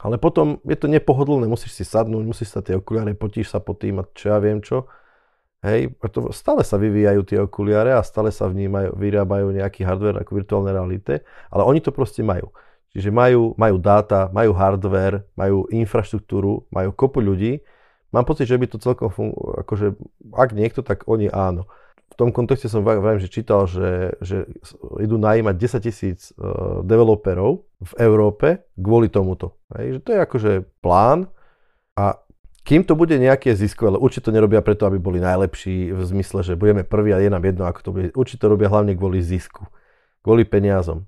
[0.02, 3.78] ale potom je to nepohodlné, musíš si sadnúť, musíš sa tie okuliare, potíš sa po
[3.78, 4.90] tým a čo ja viem čo.
[5.64, 10.36] Hej, preto stále sa vyvíjajú tie okuliare a stále sa vnímajú, vyrábajú nejaký hardware ako
[10.36, 12.52] virtuálne realite, ale oni to proste majú.
[12.92, 17.64] Čiže majú, majú dáta, majú hardware, majú infraštruktúru, majú kopu ľudí.
[18.12, 19.86] Mám pocit, že by to celkom fungovalo, akože
[20.36, 21.64] ak niekto, tak oni áno.
[22.12, 24.44] V tom kontexte som vrajím, že čítal, že, že
[25.00, 29.58] idú najímať 10 tisíc uh, developerov v Európe kvôli tomuto.
[29.74, 30.52] Hej, že to je akože
[30.84, 31.26] plán
[31.98, 32.20] a
[32.64, 36.40] kým to bude nejaké ziskové, ale určite to nerobia preto, aby boli najlepší v zmysle,
[36.40, 38.06] že budeme prví a je nám jedno, ako to bude.
[38.16, 39.68] Určite to robia hlavne kvôli zisku,
[40.24, 41.04] kvôli peniazom.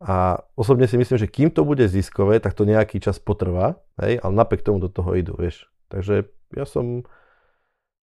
[0.00, 4.16] A osobne si myslím, že kým to bude ziskové, tak to nejaký čas potrvá, hej,
[4.22, 5.68] ale napriek tomu do toho idú, vieš.
[5.92, 7.04] Takže ja som...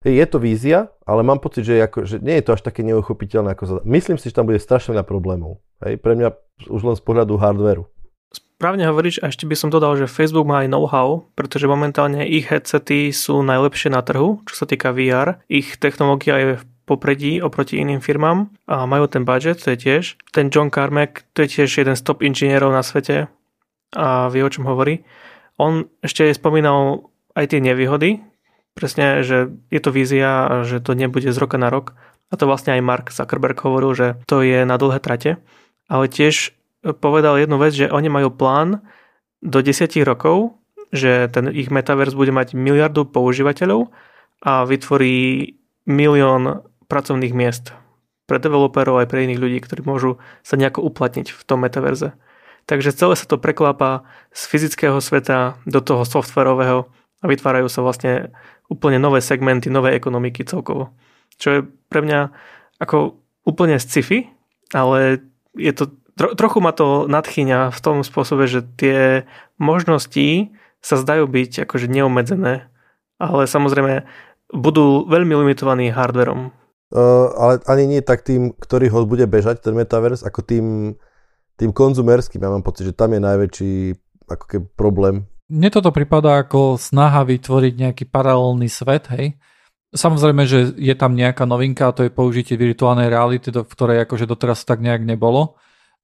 [0.06, 2.86] Hej, je to vízia, ale mám pocit, že, ako, že nie je to až také
[2.86, 3.58] neuchopiteľné.
[3.58, 3.76] Ako za...
[3.82, 5.66] Myslím si, že tam bude strašne veľa problémov.
[5.82, 6.30] Hej, pre mňa
[6.70, 7.90] už len z pohľadu hardveru.
[8.34, 12.48] Správne hovoríš a ešte by som dodal, že Facebook má aj know-how, pretože momentálne ich
[12.48, 15.44] headsety sú najlepšie na trhu, čo sa týka VR.
[15.52, 20.04] Ich technológia je v popredí oproti iným firmám a majú ten budget, to je tiež.
[20.32, 23.28] Ten John Carmack, to je tiež jeden z top inžinierov na svete
[23.98, 25.04] a vie o čom hovorí.
[25.60, 28.24] On ešte spomínal aj tie nevýhody,
[28.76, 31.96] presne, že je to vízia že to nebude z roka na rok.
[32.30, 35.38] A to vlastne aj Mark Zuckerberg hovoril, že to je na dlhé trate.
[35.86, 36.58] Ale tiež
[37.02, 38.86] povedal jednu vec, že oni majú plán
[39.42, 40.62] do 10 rokov,
[40.94, 43.90] že ten ich metaverse bude mať miliardu používateľov
[44.46, 45.58] a vytvorí
[45.90, 47.74] milión pracovných miest
[48.26, 52.14] pre developerov aj pre iných ľudí, ktorí môžu sa nejako uplatniť v tom metaverze.
[52.66, 56.90] Takže celé sa to preklápa z fyzického sveta do toho softwarového
[57.22, 58.34] a vytvárajú sa vlastne
[58.66, 60.90] úplne nové segmenty, nové ekonomiky celkovo.
[61.38, 62.34] Čo je pre mňa
[62.82, 64.26] ako úplne sci-fi,
[64.74, 65.22] ale
[65.54, 69.28] je to Tro, trochu ma to nadchýňa v tom spôsobe, že tie
[69.60, 72.72] možnosti sa zdajú byť akože neobmedzené,
[73.20, 74.08] ale samozrejme
[74.56, 76.56] budú veľmi limitovaní hardverom.
[76.94, 80.66] Uh, ale ani nie tak tým, ktorý ho bude bežať, ten metaverse, ako tým,
[81.60, 82.40] tým konzumerským.
[82.40, 83.74] Ja mám pocit, že tam je najväčší
[84.32, 85.16] ako keby problém.
[85.52, 89.36] Mne toto pripadá ako snaha vytvoriť nejaký paralelný svet, hej?
[89.92, 94.26] Samozrejme, že je tam nejaká novinka a to je použitie virtuálnej reality, do ktorej akože
[94.30, 95.56] doteraz tak nejak nebolo,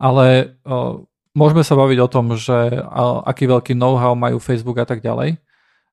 [0.02, 0.98] ale uh,
[1.38, 5.38] môžeme sa baviť o tom, že uh, aký veľký know-how majú Facebook a tak ďalej.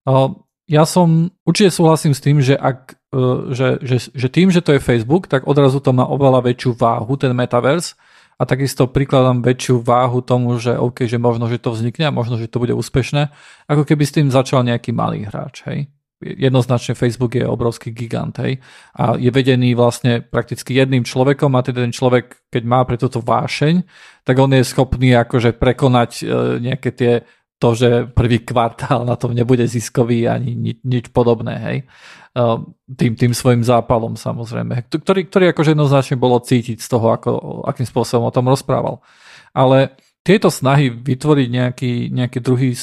[0.08, 0.32] Uh,
[0.64, 4.72] ja som, určite súhlasím s tým, že, ak, uh, že, že, že tým, že to
[4.72, 7.92] je Facebook, tak odrazu to má oveľa väčšiu váhu, ten metaverse,
[8.38, 12.38] a takisto prikladám väčšiu váhu tomu, že OK, že možno, že to vznikne a možno,
[12.38, 13.34] že to bude úspešné,
[13.66, 18.58] ako keby s tým začal nejaký malý hráč, hej jednoznačne Facebook je obrovský gigant, hej,
[18.98, 23.22] a je vedený vlastne prakticky jedným človekom a teda ten človek, keď má pre toto
[23.22, 23.86] vášeň,
[24.26, 26.24] tak on je schopný akože prekonať e,
[26.58, 27.12] nejaké tie
[27.58, 31.78] to, že prvý kvartál na tom nebude ziskový ani ni, nič podobné, hej.
[32.34, 32.44] E,
[32.98, 37.30] tým, tým svojim zápalom samozrejme, ktorý, ktorý akože jednoznačne bolo cítiť z toho, ako,
[37.66, 38.98] akým spôsobom o tom rozprával.
[39.54, 39.94] Ale
[40.28, 42.76] tieto snahy vytvoriť nejaký, nejaký druhý,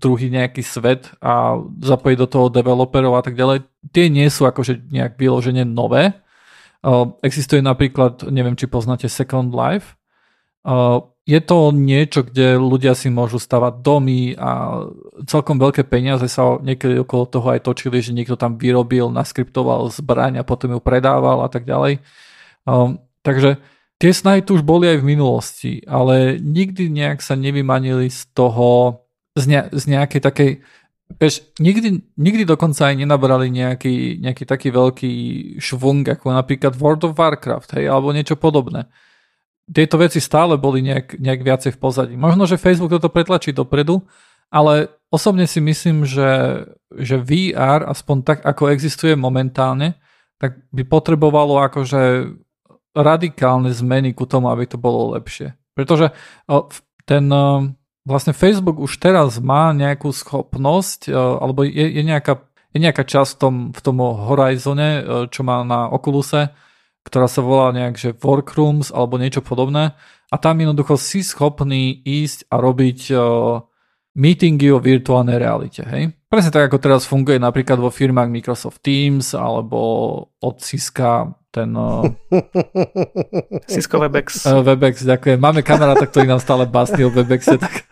[0.00, 4.88] druhý nejaký svet a zapojiť do toho developerov a tak ďalej, tie nie sú akože
[4.88, 6.16] nejak vyložene nové.
[6.80, 10.00] Uh, existuje napríklad, neviem, či poznáte Second Life.
[10.64, 14.80] Uh, je to niečo, kde ľudia si môžu stavať domy a
[15.28, 20.40] celkom veľké peniaze sa niekedy okolo toho aj točili, že niekto tam vyrobil, naskriptoval zbraň
[20.40, 22.00] a potom ju predával a tak ďalej.
[23.20, 23.60] Takže
[23.98, 29.02] Tie snahy tu už boli aj v minulosti, ale nikdy nejak sa nevymanili z toho,
[29.34, 30.50] z, ne, z nejakej takej,
[31.18, 35.12] vieš, nikdy, nikdy dokonca aj nenabrali nejaký, nejaký taký veľký
[35.58, 38.86] švung, ako napríklad World of Warcraft, hej, alebo niečo podobné.
[39.66, 42.14] Tieto veci stále boli nejak, nejak viacej v pozadí.
[42.14, 44.06] Možno, že Facebook toto pretlačí dopredu,
[44.46, 49.98] ale osobne si myslím, že, že VR, aspoň tak, ako existuje momentálne,
[50.38, 52.30] tak by potrebovalo akože
[52.98, 55.54] radikálne zmeny ku tomu, aby to bolo lepšie.
[55.78, 56.10] Pretože
[57.06, 57.24] ten
[58.02, 62.42] vlastne Facebook už teraz má nejakú schopnosť, alebo je, je, nejaká,
[62.74, 64.88] je nejaká časť v tom, v tom Horizone,
[65.30, 66.50] čo má na Oculuse,
[67.06, 69.94] ktorá sa volá nejak, že Workrooms alebo niečo podobné
[70.28, 73.00] a tam jednoducho si schopný ísť a robiť
[74.18, 75.86] meetingy o virtuálnej realite.
[75.86, 76.10] Hej?
[76.26, 79.78] Presne tak, ako teraz funguje napríklad vo firmách Microsoft Teams alebo
[80.42, 81.72] od Cisco ten...
[83.72, 84.44] Cisco Webex.
[84.44, 85.38] Webex, ďakujem.
[85.40, 87.88] Máme kamaráta, ktorý nám stále básni o Webexe, tak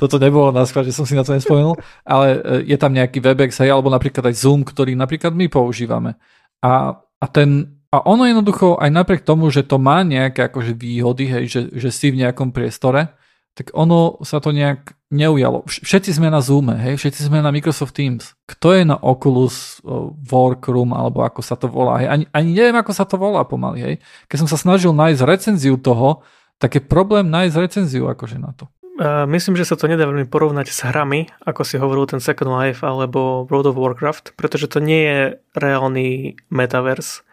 [0.00, 1.76] toto nebolo na že som si na to nespomenul,
[2.08, 6.16] ale e, je tam nejaký Webex, hej, alebo napríklad aj Zoom, ktorý napríklad my používame.
[6.64, 11.26] A, a ten a ono jednoducho, aj napriek tomu, že to má nejaké akože výhody,
[11.26, 13.12] hej, že, že si v nejakom priestore,
[13.52, 15.66] tak ono sa to nejak neujalo.
[15.66, 18.38] Všetci sme na Zoome, hej, všetci sme na Microsoft Teams.
[18.46, 19.82] Kto je na Oculus
[20.30, 23.78] Workroom, alebo ako sa to volá, hej, ani, ani neviem, ako sa to volá pomaly,
[23.82, 23.94] hej.
[24.30, 26.22] Keď som sa snažil nájsť recenziu toho,
[26.62, 28.70] tak je problém nájsť recenziu akože na to.
[29.00, 32.52] Uh, myslím, že sa to nedá veľmi porovnať s hrami, ako si hovoril ten Second
[32.52, 35.20] Life alebo World of Warcraft, pretože to nie je
[35.56, 37.24] reálny metaverse.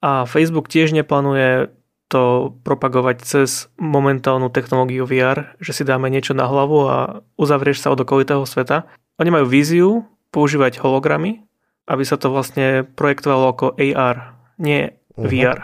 [0.00, 1.68] A Facebook tiež neplánuje
[2.14, 6.98] to propagovať cez momentálnu technológiu VR, že si dáme niečo na hlavu a
[7.34, 8.86] uzavrieš sa od okolitého sveta.
[9.18, 11.42] Oni majú víziu používať hologramy,
[11.90, 15.26] aby sa to vlastne projektovalo ako AR, nie uh-huh.
[15.26, 15.26] Mhm.
[15.26, 15.58] VR.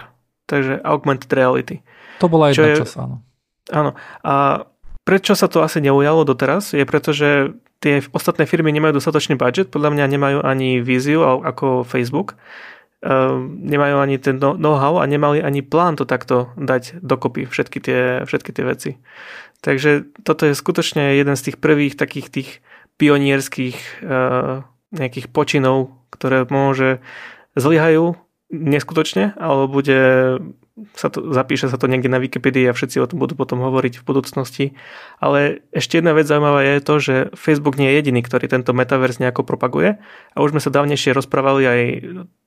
[0.50, 1.86] Takže augmented reality.
[2.18, 3.22] To bola jedna je, čas, áno.
[3.70, 3.94] Áno.
[4.26, 4.66] A
[5.06, 9.70] prečo sa to asi neujalo doteraz, je preto, že tie ostatné firmy nemajú dostatočný budget,
[9.70, 12.34] podľa mňa nemajú ani víziu ako Facebook
[13.00, 18.50] nemajú ani ten know-how a nemali ani plán to takto dať dokopy všetky tie, všetky
[18.52, 18.90] tie veci.
[19.60, 22.50] Takže toto je skutočne jeden z tých prvých takých tých
[23.00, 27.00] pionierských uh, nejakých počinov, ktoré môže
[27.56, 30.00] zlyhajú neskutočne, alebo bude
[30.96, 34.00] sa to, zapíše sa to niekde na Wikipedii a všetci o tom budú potom hovoriť
[34.00, 34.64] v budúcnosti.
[35.20, 39.20] Ale ešte jedna vec zaujímavá je to, že Facebook nie je jediný, ktorý tento metaverse
[39.20, 40.00] nejako propaguje.
[40.34, 41.80] A už sme sa dávnejšie rozprávali aj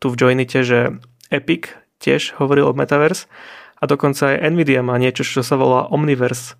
[0.01, 0.97] tu v Joinite, že
[1.29, 3.31] Epic tiež hovoril o metaverse
[3.79, 6.55] a dokonca aj Nvidia má niečo, čo sa volá Omniverse.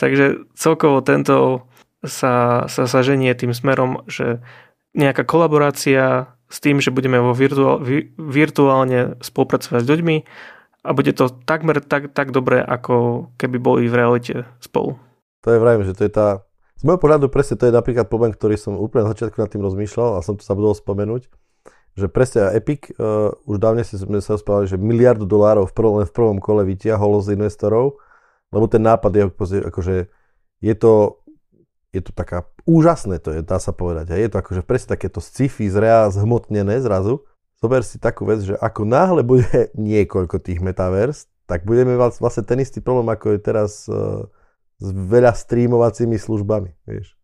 [0.00, 1.68] Takže celkovo tento
[2.00, 4.40] sa, sa, sa ženie tým smerom, že
[4.96, 7.80] nejaká kolaborácia s tým, že budeme vo virtuál,
[8.16, 10.16] virtuálne spolupracovať s ľuďmi
[10.82, 14.98] a bude to takmer tak, tak dobré, ako keby boli v realite spolu.
[15.46, 16.28] To je vrajme, že to je tá...
[16.78, 19.62] Z môjho pohľadu presne to je napríklad problém, ktorý som úplne na začiatku nad tým
[19.62, 21.30] rozmýšľal a som to sa budol spomenúť,
[21.94, 25.94] že presne Epic, uh, už dávne si sme sa rozprávali, že miliardu dolárov v prvom,
[26.02, 28.02] len v prvom kole vytiahol z investorov,
[28.50, 29.24] lebo ten nápad je
[29.62, 29.96] akože
[30.62, 31.22] je to
[31.92, 34.16] je to taká úžasné, to je, dá sa povedať.
[34.16, 37.28] A je to akože presne takéto sci-fi zrea, zhmotnené zrazu.
[37.62, 42.42] Zober si takú vec, že ako náhle bude niekoľko tých metavers, tak budeme mať vlastne
[42.42, 44.26] ten istý problém, ako je teraz uh,
[44.82, 47.14] s veľa streamovacími službami, vieš.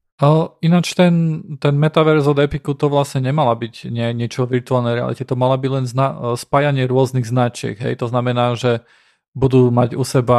[0.67, 5.23] Ináč ten, ten metaverse od Epiku to vlastne nemala byť nie, niečo v virtuálnej realite,
[5.23, 8.83] to mala byť len zna- spájanie rôznych značiek, hej, to znamená, že
[9.31, 10.39] budú mať u seba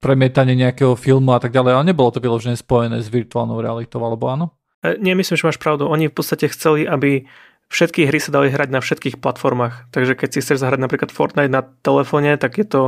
[0.00, 4.32] premietanie nejakého filmu a tak ďalej, ale nebolo to vyložené spojené s virtuálnou realitou, alebo
[4.32, 4.56] áno?
[4.80, 5.84] E, nie, myslím, že máš pravdu.
[5.84, 7.28] Oni v podstate chceli, aby
[7.68, 9.92] všetky hry sa dali hrať na všetkých platformách.
[9.92, 12.82] Takže keď si chceš zahrať napríklad Fortnite na telefóne, tak je to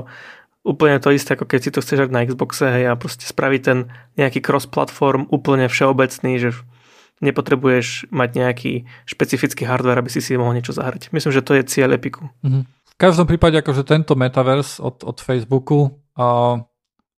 [0.64, 3.60] úplne to isté, ako keď si to chceš hrať na Xboxe hej, a proste spraviť
[3.64, 3.78] ten
[4.20, 6.50] nejaký cross-platform úplne všeobecný, že
[7.20, 8.72] nepotrebuješ mať nejaký
[9.04, 11.12] špecifický hardware, aby si si mohol niečo zahrať.
[11.12, 12.28] Myslím, že to je cieľ Epiku.
[12.40, 12.64] Mm-hmm.
[12.64, 16.60] V každom prípade akože tento metaverse od, od Facebooku uh,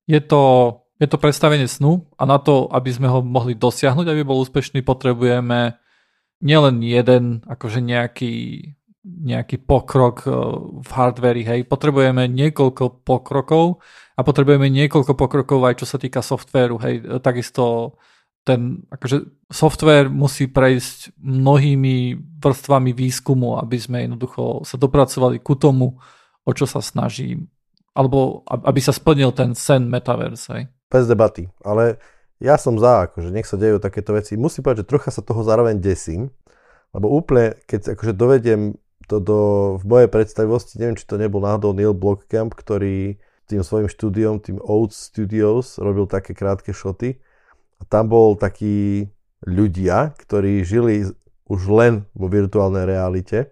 [0.07, 0.43] je, to,
[0.99, 4.83] je to predstavenie snu a na to, aby sme ho mohli dosiahnuť, aby bol úspešný,
[4.87, 5.82] potrebujeme
[6.43, 8.35] nielen jeden akože nejaký
[9.03, 10.35] nejaký pokrok eh,
[10.83, 11.61] v hardveri, hej.
[11.67, 13.83] Potrebujeme niekoľko pokrokov
[14.15, 17.03] a potrebujeme niekoľko pokrokov aj čo sa týka softvéru, hej.
[17.03, 17.97] Eh, takisto
[18.43, 25.95] ten, akože software musí prejsť mnohými vrstvami výskumu, aby sme jednoducho sa dopracovali ku tomu,
[26.43, 27.39] o čo sa snaží,
[27.95, 30.65] alebo aby sa splnil ten sen metaverse, hej.
[30.91, 32.03] Bez debaty, ale
[32.43, 34.35] ja som za, akože nech sa dejú takéto veci.
[34.35, 36.35] Musím povedať, že trocha sa toho zároveň desím,
[36.91, 38.75] lebo úplne, keď akože dovediem
[39.07, 39.41] to do,
[39.79, 44.59] v mojej predstavivosti, neviem, či to nebol náhodou Neil Blomkamp, ktorý tým svojim štúdiom, tým
[44.59, 47.19] Oats Studios, robil také krátke šoty.
[47.79, 49.07] A tam bol takí
[49.43, 51.11] ľudia, ktorí žili
[51.51, 53.51] už len vo virtuálnej realite.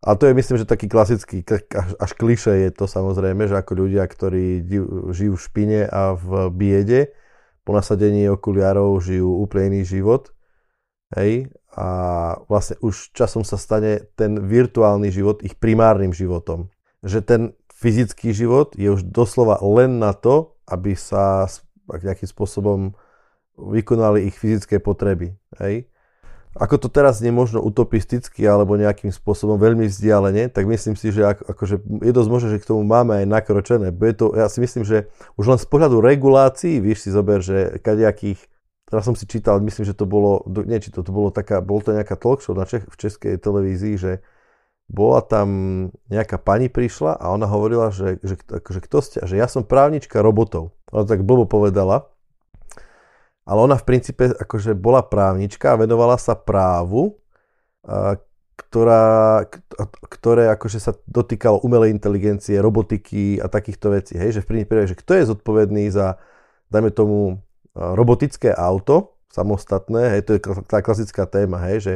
[0.00, 1.44] A to je myslím, že taký klasický,
[1.76, 4.64] až kliše je to samozrejme, že ako ľudia, ktorí
[5.12, 7.12] žijú v špine a v biede,
[7.70, 10.34] po nasadení okuliarov žijú úplne iný život.
[11.14, 11.86] Hej, a
[12.50, 16.66] vlastne už časom sa stane ten virtuálny život ich primárnym životom.
[17.06, 21.46] Že ten fyzický život je už doslova len na to, aby sa
[21.86, 22.94] nejakým spôsobom
[23.54, 25.38] vykonali ich fyzické potreby.
[25.62, 25.89] Hej?
[26.58, 31.22] Ako to teraz nie možno utopisticky alebo nejakým spôsobom veľmi vzdialene, tak myslím si, že
[31.22, 33.94] ako, akože je dosť možné, že k tomu máme aj nakročené.
[33.94, 35.06] Bude to, ja si myslím, že
[35.38, 38.50] už len z pohľadu regulácií, víš si zober, že kadejakých
[38.90, 41.78] Teraz som si čítal, myslím, že to bolo, nie, či to, to bolo taká, bol
[41.78, 44.12] to nejaká talk show na Čech, v českej televízii, že
[44.90, 45.48] bola tam
[46.10, 50.18] nejaká pani prišla a ona hovorila, že, že, že kto ste, že ja som právnička
[50.18, 50.74] robotov.
[50.90, 52.10] Ona tak blbo povedala,
[53.50, 57.18] ale ona v princípe akože bola právnička a venovala sa právu,
[58.54, 59.42] ktorá,
[60.06, 64.14] ktoré akože sa dotýkalo umelej inteligencie, robotiky a takýchto vecí.
[64.14, 64.38] Hej?
[64.38, 66.22] Že v princípe, že kto je zodpovedný za,
[66.70, 67.42] dajme tomu,
[67.74, 71.94] robotické auto, samostatné, hej, to je tá klasická téma, hej, že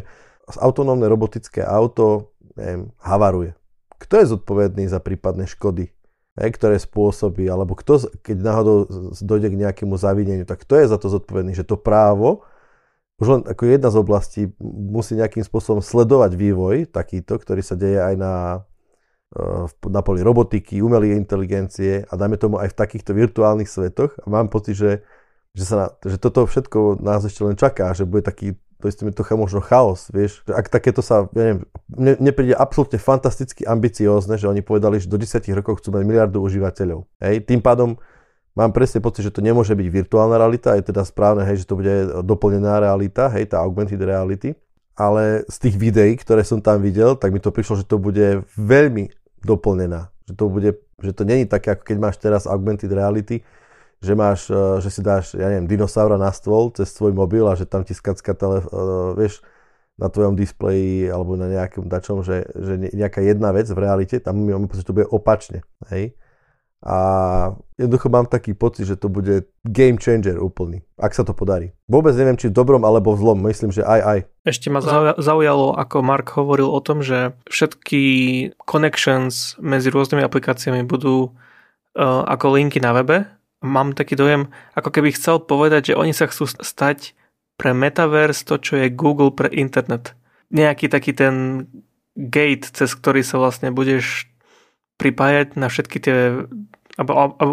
[0.55, 3.59] autonómne robotické auto, neviem, havaruje.
[3.99, 5.91] Kto je zodpovedný za prípadné škody,
[6.35, 8.77] ktoré spôsobí, alebo kto, keď náhodou
[9.23, 12.43] dojde k nejakému zavineniu, tak kto je za to zodpovedný, že to právo,
[13.23, 18.03] už len ako jedna z oblastí musí nejakým spôsobom sledovať vývoj takýto, ktorý sa deje
[18.03, 18.35] aj na,
[19.39, 24.19] eh, na poli robotiky, umelej inteligencie a dajme tomu aj v takýchto virtuálnych svetoch.
[24.19, 24.91] A mám pocit, že
[25.55, 29.07] že, sa na, že toto všetko nás ešte len čaká, že bude taký, to isté
[29.07, 30.45] mi trocha možno chaos, vieš.
[30.51, 31.59] Ak takéto sa, ja neviem,
[31.89, 36.03] mne, mne príde absolútne fantasticky ambiciózne, že oni povedali, že do 10 rokov chcú mať
[36.05, 37.07] miliardu užívateľov.
[37.23, 37.97] Hej, tým pádom
[38.55, 41.79] mám presne pocit, že to nemôže byť virtuálna realita, je teda správne, hej, že to
[41.79, 44.55] bude doplnená realita, hej, tá augmented reality.
[44.95, 48.47] Ale z tých videí, ktoré som tam videl, tak mi to prišlo, že to bude
[48.55, 49.11] veľmi
[49.43, 50.15] doplnená.
[50.31, 50.71] Že to bude,
[51.03, 53.43] že to není také, ako keď máš teraz augmented reality,
[54.05, 57.57] že máš, e, že si dáš, ja neviem, dinosaura na stôl cez svoj mobil a
[57.57, 59.41] že tam ti skacka tele, uh, vieš,
[59.97, 64.43] na tvojom displeji alebo na nejakom dačom, že, že nejaká jedna vec v realite, tam
[64.43, 66.13] mi mám pocit, že to bude opačne, hej.
[66.85, 66.97] A
[67.81, 71.73] jednoducho mám taký pocit, že to bude game changer úplný, ak sa to podarí.
[71.89, 74.19] Vôbec neviem, či v dobrom alebo v zlom, myslím, že aj aj.
[74.45, 74.85] Ešte ma
[75.17, 78.03] zaujalo, ako Mark hovoril o tom, že všetky
[78.69, 83.33] connections medzi rôznymi aplikáciami budú uh, ako linky na webe
[83.65, 87.17] mám taký dojem, ako keby chcel povedať, že oni sa chcú stať
[87.57, 90.13] pre Metaverse to, čo je Google pre internet.
[90.53, 91.67] Nejaký taký ten
[92.15, 94.29] gate, cez ktorý sa vlastne budeš
[95.01, 96.47] pripájať na všetky tie,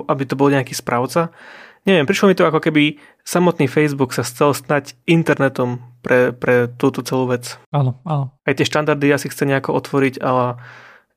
[0.06, 1.34] aby to bol nejaký správca.
[1.82, 7.02] Neviem, prišlo mi to ako keby samotný Facebook sa chcel stať internetom pre, pre túto
[7.02, 7.58] celú vec.
[7.74, 8.38] Áno, áno.
[8.46, 10.62] Aj tie štandardy asi chce nejako otvoriť, ale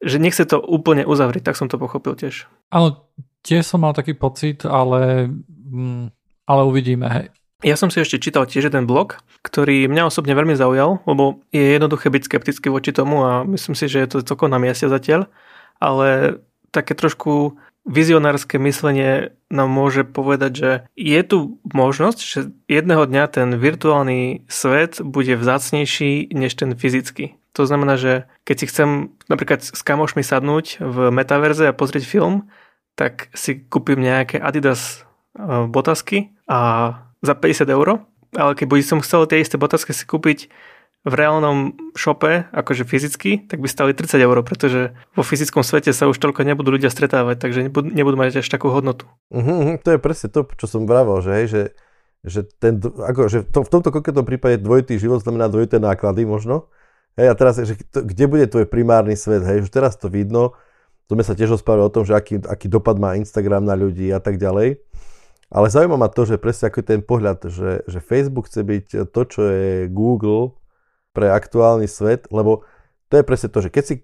[0.01, 2.49] že nechce to úplne uzavrieť, tak som to pochopil tiež.
[2.72, 3.05] Áno,
[3.45, 5.28] Tiež som mal taký pocit, ale,
[5.68, 6.09] mm,
[6.49, 7.07] ale uvidíme.
[7.07, 7.26] Hej.
[7.64, 11.76] Ja som si ešte čítal tiež jeden blog, ktorý mňa osobne veľmi zaujal, lebo je
[11.76, 15.28] jednoduché byť skeptický voči tomu a myslím si, že je to celkom na mieste zatiaľ,
[15.80, 16.40] ale
[16.72, 22.38] také trošku vizionárske myslenie nám môže povedať, že je tu možnosť, že
[22.68, 27.36] jedného dňa ten virtuálny svet bude vzácnejší než ten fyzický.
[27.55, 28.88] To znamená, že keď si chcem
[29.30, 32.51] napríklad s kamošmi sadnúť v metaverze a pozrieť film,
[32.95, 35.03] tak si kúpim nejaké Adidas
[35.34, 36.90] e, botasky a
[37.22, 40.51] za 50 eur, ale keď by som chcel tie isté botasky si kúpiť
[41.05, 46.09] v reálnom šope, akože fyzicky, tak by stali 30 eur, pretože vo fyzickom svete sa
[46.09, 49.05] už toľko nebudú ľudia stretávať, takže nebudú, nebudú mať až takú hodnotu.
[49.28, 51.62] Uh-huh, to je presne to, čo som vravel, že, že,
[52.24, 56.72] že, ten, ako, že to, v tomto konkrétnom prípade dvojitý život znamená dvojité náklady možno.
[57.20, 60.57] Hej, a teraz, že to, kde bude tvoj primárny svet, hej, že teraz to vidno,
[61.11, 64.20] sme sa tiež rozprávali o tom, že aký, aký dopad má Instagram na ľudí a
[64.20, 64.80] tak ďalej.
[65.52, 68.86] Ale zaujíma ma to, že presne ako je ten pohľad, že, že Facebook chce byť
[69.12, 70.57] to, čo je Google
[71.14, 72.66] pre aktuálny svet, lebo
[73.12, 73.94] to je presne to, že keď si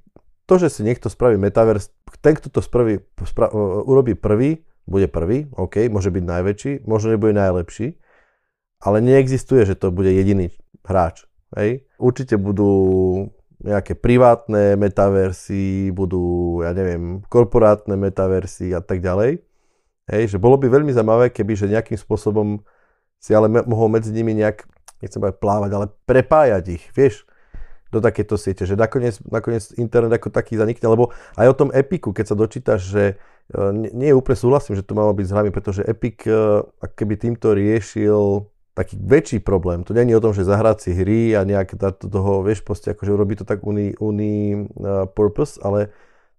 [0.46, 1.90] to, že si niekto spraví metaverse,
[2.22, 3.50] ten, kto to spraví, spra,
[3.86, 7.98] urobí prvý, bude prvý, OK, môže byť najväčší, možno nebude najlepší,
[8.82, 10.50] ale neexistuje, že to bude jediný
[10.82, 11.24] hráč.
[11.54, 11.86] Hej?
[11.98, 12.70] Určite budú
[13.60, 19.44] nejaké privátne metaversy, budú, ja neviem, korporátne metaversy a tak ďalej.
[20.10, 22.64] Hej, že bolo by veľmi zaujímavé, keby že nejakým spôsobom
[23.20, 24.64] si ale mohol medzi nimi nejak
[25.00, 27.24] nechcem povedať plávať, ale prepájať ich, vieš,
[27.90, 32.14] do takéto siete, že nakoniec, nakoniec internet ako taký zanikne, lebo aj o tom Epiku,
[32.14, 33.04] keď sa dočítaš, že
[33.50, 37.50] e, nie, je úplne súhlasím, že to malo byť známy, pretože Epic e, keby týmto
[37.50, 38.46] riešil
[38.80, 39.84] taký väčší problém.
[39.84, 43.12] To je o tom, že zahrať si hry a nejak dať toho, vieš, proste akože
[43.12, 45.92] urobí to tak uni, uni uh, purpose, ale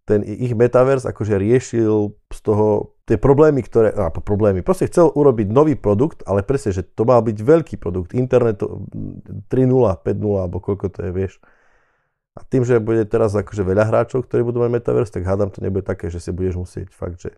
[0.10, 5.54] ten ich metaverse akože riešil z toho tie problémy, ktoré, a problémy, proste chcel urobiť
[5.54, 10.90] nový produkt, ale presne, že to mal byť veľký produkt, internet 3.0, 5.0, alebo koľko
[10.90, 11.34] to je, vieš.
[12.34, 15.62] A tým, že bude teraz akože veľa hráčov, ktorí budú mať metaverse, tak hádam to
[15.62, 17.36] nebude také, že si budeš musieť fakt, že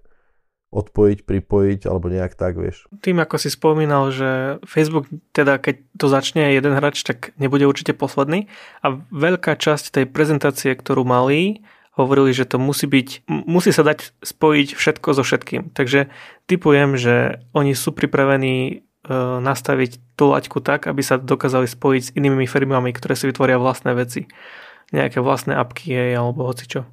[0.74, 2.89] odpojiť, pripojiť, alebo nejak tak, vieš.
[3.05, 7.93] Tým, ako si spomínal, že Facebook, teda keď to začne jeden hráč, tak nebude určite
[7.93, 8.49] posledný.
[8.82, 11.61] A veľká časť tej prezentácie, ktorú mali,
[11.93, 15.69] hovorili, že to musí byť, musí sa dať spojiť všetko so všetkým.
[15.78, 16.09] Takže
[16.49, 18.74] typujem, že oni sú pripravení e,
[19.39, 23.93] nastaviť tú laťku tak, aby sa dokázali spojiť s inými firmami, ktoré si vytvoria vlastné
[23.93, 24.26] veci.
[24.92, 26.84] Nejaké vlastné apky alebo hocičo.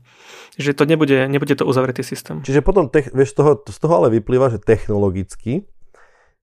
[0.61, 2.45] Že to nebude, nebude to uzavretý systém.
[2.45, 5.64] Čiže potom, vieš, z toho, z toho ale vyplýva, že technologicky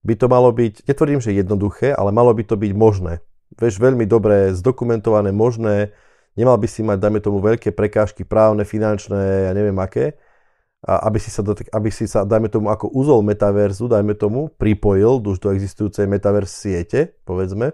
[0.03, 3.19] by to malo byť, netvrdím, že jednoduché, ale malo by to byť možné.
[3.55, 5.95] Vieš, veľmi dobre zdokumentované, možné,
[6.39, 10.15] nemal by si mať, dajme tomu, veľké prekážky právne, finančné, ja neviem aké,
[10.85, 11.41] a aby si sa,
[11.73, 16.53] aby si sa, dajme tomu, ako úzol metaverzu, dajme tomu, pripojil už do existujúcej metaverse
[16.53, 17.73] siete, povedzme.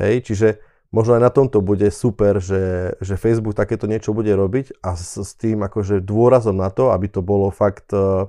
[0.00, 0.48] Hej, čiže
[0.90, 5.18] možno aj na tomto bude super, že, že Facebook takéto niečo bude robiť a s,
[5.18, 8.26] s tým akože dôrazom na to, aby to bolo fakt, eh,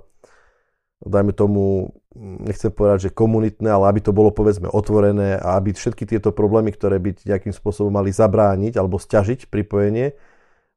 [1.02, 6.06] dajme tomu, nechcem povedať, že komunitné, ale aby to bolo povedzme otvorené a aby všetky
[6.06, 10.14] tieto problémy, ktoré by nejakým spôsobom mali zabrániť alebo stiažiť pripojenie,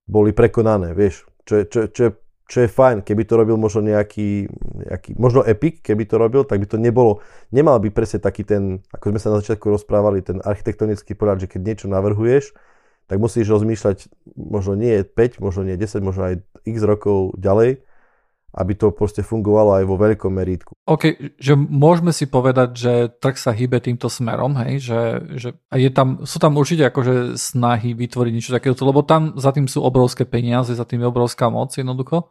[0.08, 1.28] boli prekonané, vieš.
[1.44, 2.10] Čo čo, čo, je,
[2.44, 4.52] čo je fajn, keby to robil možno nejaký,
[4.84, 8.84] nejaký, možno Epic, keby to robil, tak by to nebolo, nemal by presne taký ten,
[8.92, 12.52] ako sme sa na začiatku rozprávali, ten architektonický pohľad, že keď niečo navrhuješ,
[13.08, 16.34] tak musíš rozmýšľať možno nie 5, možno nie 10, možno aj
[16.68, 17.80] x rokov ďalej,
[18.54, 20.72] aby to proste fungovalo aj vo veľkom merítku.
[20.86, 25.00] OK, že môžeme si povedať, že trh sa hýbe týmto smerom, hej, že,
[25.34, 29.66] že je tam, sú tam určite akože snahy vytvoriť niečo takéto, lebo tam za tým
[29.66, 32.30] sú obrovské peniaze, za tým je obrovská moc jednoducho.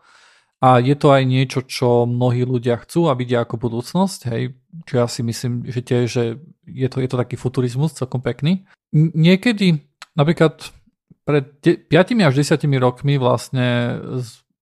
[0.64, 4.56] A je to aj niečo, čo mnohí ľudia chcú a vidia ako budúcnosť, hej,
[4.88, 8.64] čo ja si myslím, že tiež, že je to, je to taký futurizmus celkom pekný.
[8.96, 9.84] Niekedy,
[10.16, 10.64] napríklad
[11.28, 14.00] pred 5 až 10 rokmi vlastne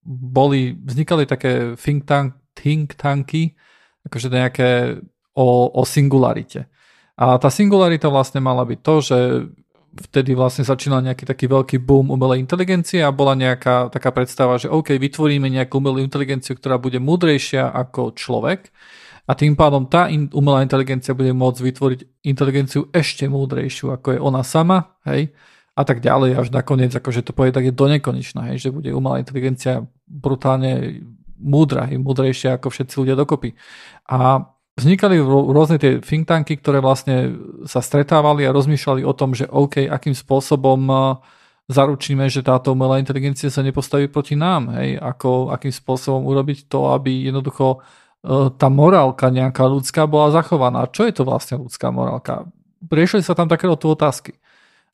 [0.05, 3.53] boli, vznikali také think, tank, think tanky,
[4.05, 4.69] akože nejaké
[5.37, 6.67] o, o singularite.
[7.21, 9.17] A tá singularita vlastne mala byť to, že
[9.91, 14.71] vtedy vlastne začínal nejaký taký veľký boom umelej inteligencie a bola nejaká taká predstava, že
[14.71, 18.71] OK, vytvoríme nejakú umelú inteligenciu, ktorá bude múdrejšia ako človek
[19.27, 24.19] a tým pádom tá in, umelá inteligencia bude môcť vytvoriť inteligenciu ešte múdrejšiu, ako je
[24.19, 25.35] ona sama, hej,
[25.71, 28.91] a tak ďalej, až nakoniec, akože to povie tak je do nekonečna, hej, že bude
[28.91, 31.03] umelá inteligencia brutálne
[31.39, 33.55] múdra, hej, múdrejšia ako všetci ľudia dokopy.
[34.11, 39.47] A vznikali rôzne tie think tanky, ktoré vlastne sa stretávali a rozmýšľali o tom, že
[39.47, 40.95] OK, akým spôsobom e,
[41.71, 46.91] zaručíme, že táto umelá inteligencia sa nepostaví proti nám, hej, ako, akým spôsobom urobiť to,
[46.91, 47.79] aby jednoducho
[48.57, 50.85] tá morálka nejaká ľudská bola zachovaná.
[50.85, 52.45] Čo je to vlastne ľudská morálka?
[52.85, 54.37] Riešili sa tam takéto otázky.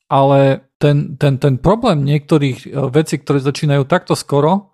[0.08, 4.72] Ale ten, ten, ten problém niektorých e, vecí, ktoré začínajú takto skoro,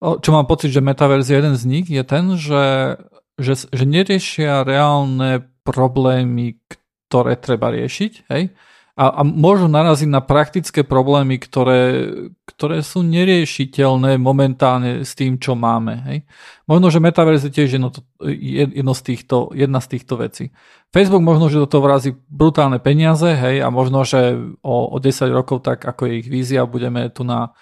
[0.00, 3.00] čo mám pocit, že Metaverse je jeden z nich, je ten, že,
[3.40, 6.60] že, že neriešia reálne problémy,
[7.08, 8.12] ktoré treba riešiť.
[8.28, 8.52] Hej?
[8.96, 12.08] A, a môžu naraziť na praktické problémy, ktoré,
[12.48, 16.00] ktoré sú neriešiteľné momentálne s tým, čo máme.
[16.08, 16.18] Hej.
[16.64, 17.92] Možno, že Metaverse je tiež jedno,
[18.24, 20.48] jedno z týchto, jedna z týchto vecí.
[20.96, 24.32] Facebook možno, že do toho vrazí brutálne peniaze hej, a možno, že
[24.64, 27.52] o, o 10 rokov, tak ako je ich vízia, budeme tu na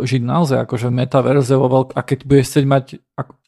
[0.00, 2.84] žiť naozaj akože v metaverze vo veľk- a keď budeš chcieť mať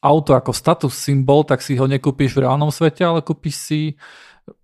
[0.04, 3.80] auto ako status symbol, tak si ho nekúpiš v reálnom svete, ale kúpiš si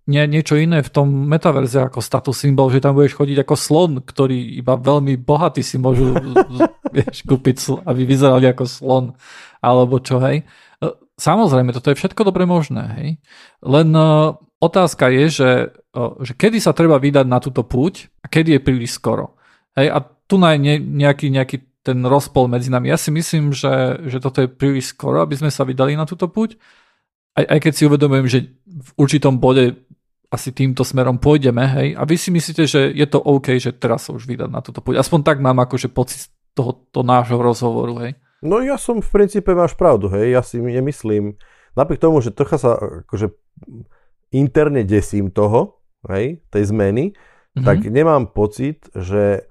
[0.07, 3.91] nie, niečo iné v tom metaverze ako status symbol, že tam budeš chodiť ako slon,
[3.99, 6.15] ktorý iba veľmi bohatí si môžu
[6.95, 9.05] vieš, kúpiť, aby vyzerali ako slon,
[9.59, 10.47] alebo čo, hej.
[10.79, 10.87] E,
[11.19, 13.09] samozrejme, toto je všetko dobre možné, hej.
[13.67, 15.51] Len uh, otázka je, že,
[15.91, 19.35] uh, že kedy sa treba vydať na túto púť a kedy je príliš skoro.
[19.75, 22.91] Hej, a tu je nejaký, nejaký ten rozpol medzi nami.
[22.91, 26.27] Ja si myslím, že, že toto je príliš skoro, aby sme sa vydali na túto
[26.27, 26.59] púť
[27.37, 29.77] aj, aj keď si uvedomujem, že v určitom bode
[30.27, 34.07] asi týmto smerom pôjdeme, hej, a vy si myslíte, že je to OK, že teraz
[34.07, 34.99] sa už vydať na toto pôjde.
[34.99, 38.19] Aspoň tak mám akože pocit tohoto nášho rozhovoru, hej.
[38.43, 41.39] No ja som v princípe máš pravdu, hej, ja si nemyslím,
[41.79, 42.75] napriek tomu, že trocha sa
[43.07, 43.31] akože
[44.35, 45.79] interne desím toho,
[46.11, 47.63] hej, tej zmeny, mm-hmm.
[47.63, 49.47] tak nemám pocit, že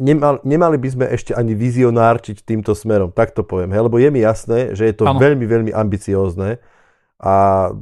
[0.00, 4.08] nemal, nemali by sme ešte ani vizionárčiť týmto smerom, tak to poviem, hej, lebo je
[4.08, 5.20] mi jasné, že je to ano.
[5.20, 6.56] veľmi, veľmi ambiciózne
[7.20, 7.34] a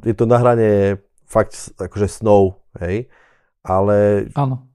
[0.03, 0.98] je to na hrane
[1.32, 3.08] fakt akože snov, hej,
[3.64, 4.68] ale Áno.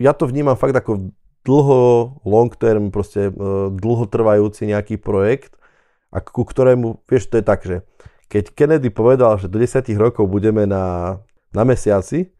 [0.00, 1.12] ja to vnímam fakt ako
[1.44, 3.32] dlho, long term, proste e,
[3.76, 5.60] dlhotrvajúci nejaký projekt,
[6.08, 7.84] a ku ktorému, vieš, to je tak, že
[8.32, 11.18] keď Kennedy povedal, že do 10 rokov budeme na,
[11.52, 12.32] na mesiaci,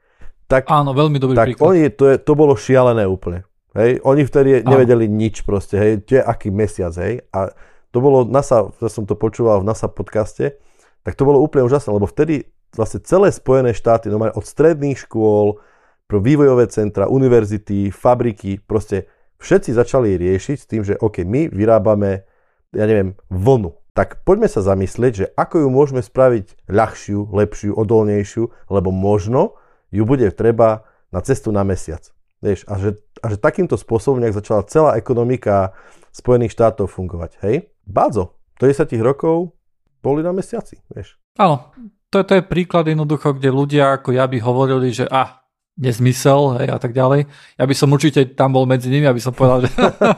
[0.46, 1.66] tak, Áno, veľmi dobrý tak príklad.
[1.66, 3.42] oni, to, je, to bolo šialené úplne.
[3.74, 4.72] Hej, oni vtedy Áno.
[4.72, 7.52] nevedeli nič proste, hej, to je aký mesiac, hej, a
[7.92, 10.56] to bolo NASA, ja som to počúval v NASA podcaste,
[11.04, 15.58] tak to bolo úplne úžasné, lebo vtedy vlastne celé Spojené štáty, no od stredných škôl,
[16.06, 19.10] pro vývojové centra, univerzity, fabriky, proste
[19.42, 22.22] všetci začali riešiť s tým, že OK, my vyrábame,
[22.70, 23.74] ja neviem, vlnu.
[23.96, 29.58] Tak poďme sa zamyslieť, že ako ju môžeme spraviť ľahšiu, lepšiu, odolnejšiu, lebo možno
[29.90, 32.04] ju bude treba na cestu na mesiac.
[32.44, 35.72] Vieš, a, že, a že takýmto spôsobom nejak začala celá ekonomika
[36.12, 37.40] Spojených štátov fungovať.
[37.40, 37.72] Hej?
[37.88, 39.56] Bádzo, do 10 rokov
[40.04, 41.16] boli na mesiaci, vieš.
[41.40, 41.72] Áno,
[42.10, 45.30] to, to je príklad jednoducho, kde ľudia ako ja by hovorili, že a, ah,
[45.76, 47.28] nezmysel hej, a tak ďalej.
[47.60, 49.70] Ja by som určite tam bol medzi nimi, aby som povedal, že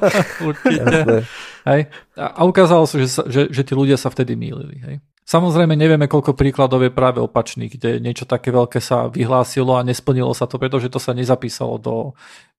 [0.48, 1.26] určite.
[1.66, 1.80] Hej.
[2.14, 4.78] A ukázalo sa, že, že, že tí ľudia sa vtedy mýlili.
[4.86, 4.96] Hej.
[5.28, 10.32] Samozrejme nevieme, koľko príkladov je práve opačných, kde niečo také veľké sa vyhlásilo a nesplnilo
[10.32, 11.94] sa to, pretože to sa nezapísalo do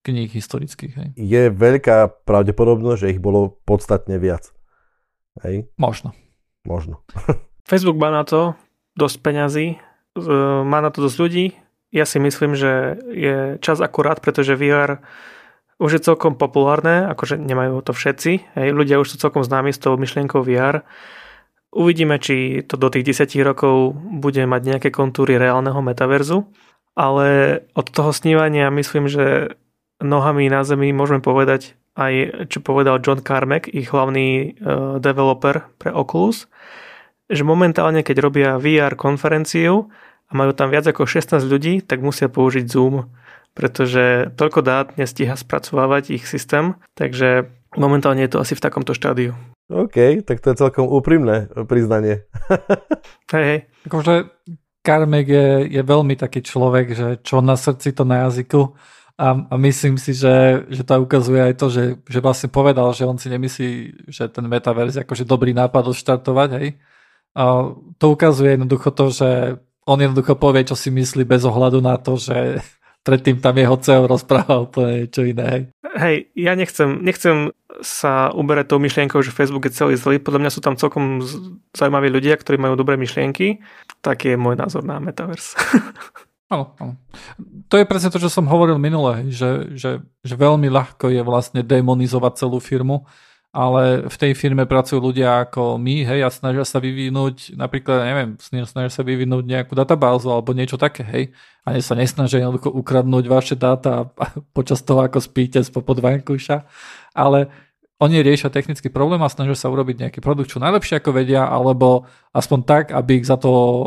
[0.06, 0.94] kníh historických.
[0.94, 1.08] Hej.
[1.18, 4.54] Je veľká pravdepodobnosť, že ich bolo podstatne viac.
[5.42, 5.66] Hej?
[5.80, 6.14] Možno.
[6.62, 7.02] Možno.
[7.70, 8.54] Facebook má na to
[8.98, 9.66] dosť peňazí,
[10.66, 11.46] má na to dosť ľudí.
[11.90, 15.02] Ja si myslím, že je čas akurát, pretože VR
[15.80, 18.52] už je celkom populárne, akože nemajú to všetci.
[18.54, 20.84] Hej, ľudia už sú celkom známi s tou myšlienkou VR.
[21.72, 26.44] Uvidíme, či to do tých 10 rokov bude mať nejaké kontúry reálneho metaverzu,
[26.98, 29.56] ale od toho snívania myslím, že
[30.02, 35.90] nohami na zemi môžeme povedať aj, čo povedal John Carmack, ich hlavný uh, developer pre
[35.90, 36.46] Oculus,
[37.30, 39.88] že momentálne, keď robia VR konferenciu
[40.26, 43.06] a majú tam viac ako 16 ľudí, tak musia použiť Zoom,
[43.54, 49.38] pretože toľko dát nestíha spracovávať ich systém, takže momentálne je to asi v takomto štádiu.
[49.70, 52.26] OK, tak to je celkom úprimné priznanie.
[53.34, 53.60] hej, hej.
[53.86, 54.26] Akože
[54.82, 58.74] Karmek je, je veľmi taký človek, že čo na srdci, to na jazyku.
[59.20, 63.04] A, a myslím si, že, že to ukazuje aj to, že, že vlastne povedal, že
[63.04, 63.70] on si nemyslí,
[64.08, 66.68] že ten metaverz je akože dobrý nápad odštartovať, hej.
[67.34, 69.30] To ukazuje jednoducho to, že
[69.86, 72.62] on jednoducho povie, čo si myslí bez ohľadu na to, že
[73.06, 75.44] predtým tam jeho CEO rozprával úplne niečo iné.
[75.46, 75.62] Hej.
[75.96, 77.50] hej, ja nechcem, nechcem
[77.80, 80.20] sa uberať tou myšlienkou, že Facebook je celý zlý.
[80.20, 81.24] Podľa mňa sú tam celkom
[81.72, 83.62] zaujímaví ľudia, ktorí majú dobré myšlienky.
[84.04, 85.56] Tak je môj názor na Metaverse.
[86.50, 86.98] Áno, áno.
[87.70, 91.62] To je presne to, čo som hovoril minule, že, že, že veľmi ľahko je vlastne
[91.62, 93.06] demonizovať celú firmu
[93.50, 98.30] ale v tej firme pracujú ľudia ako my, hej, a snažia sa vyvinúť, napríklad, neviem,
[98.38, 101.24] snažia sa vyvinúť nejakú databázu alebo niečo také, hej,
[101.66, 104.06] a sa nesnažia jednoducho ukradnúť vaše dáta
[104.56, 106.62] počas toho, ako spíte z popod vankúša,
[107.10, 107.50] ale
[108.00, 112.08] oni riešia technický problém a snažia sa urobiť nejaký produkt čo najlepšie ako vedia, alebo
[112.32, 113.84] aspoň tak, aby ich za to uh,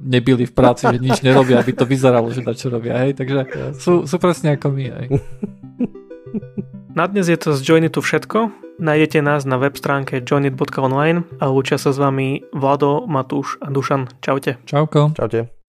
[0.00, 3.04] nebili v práci, že nič nerobia, aby to vyzeralo, že čo robia.
[3.04, 3.20] Hej?
[3.20, 4.86] Takže sú, sú presne ako my.
[4.96, 5.06] Hej.
[6.94, 8.54] Na dnes je to z Joinitu všetko.
[8.78, 14.06] Nájdete nás na web stránke joinit.online a učia sa s vami Vlado, Matúš a Dušan.
[14.22, 14.62] Čaute.
[14.62, 15.10] Čauko.
[15.18, 15.54] Čaute.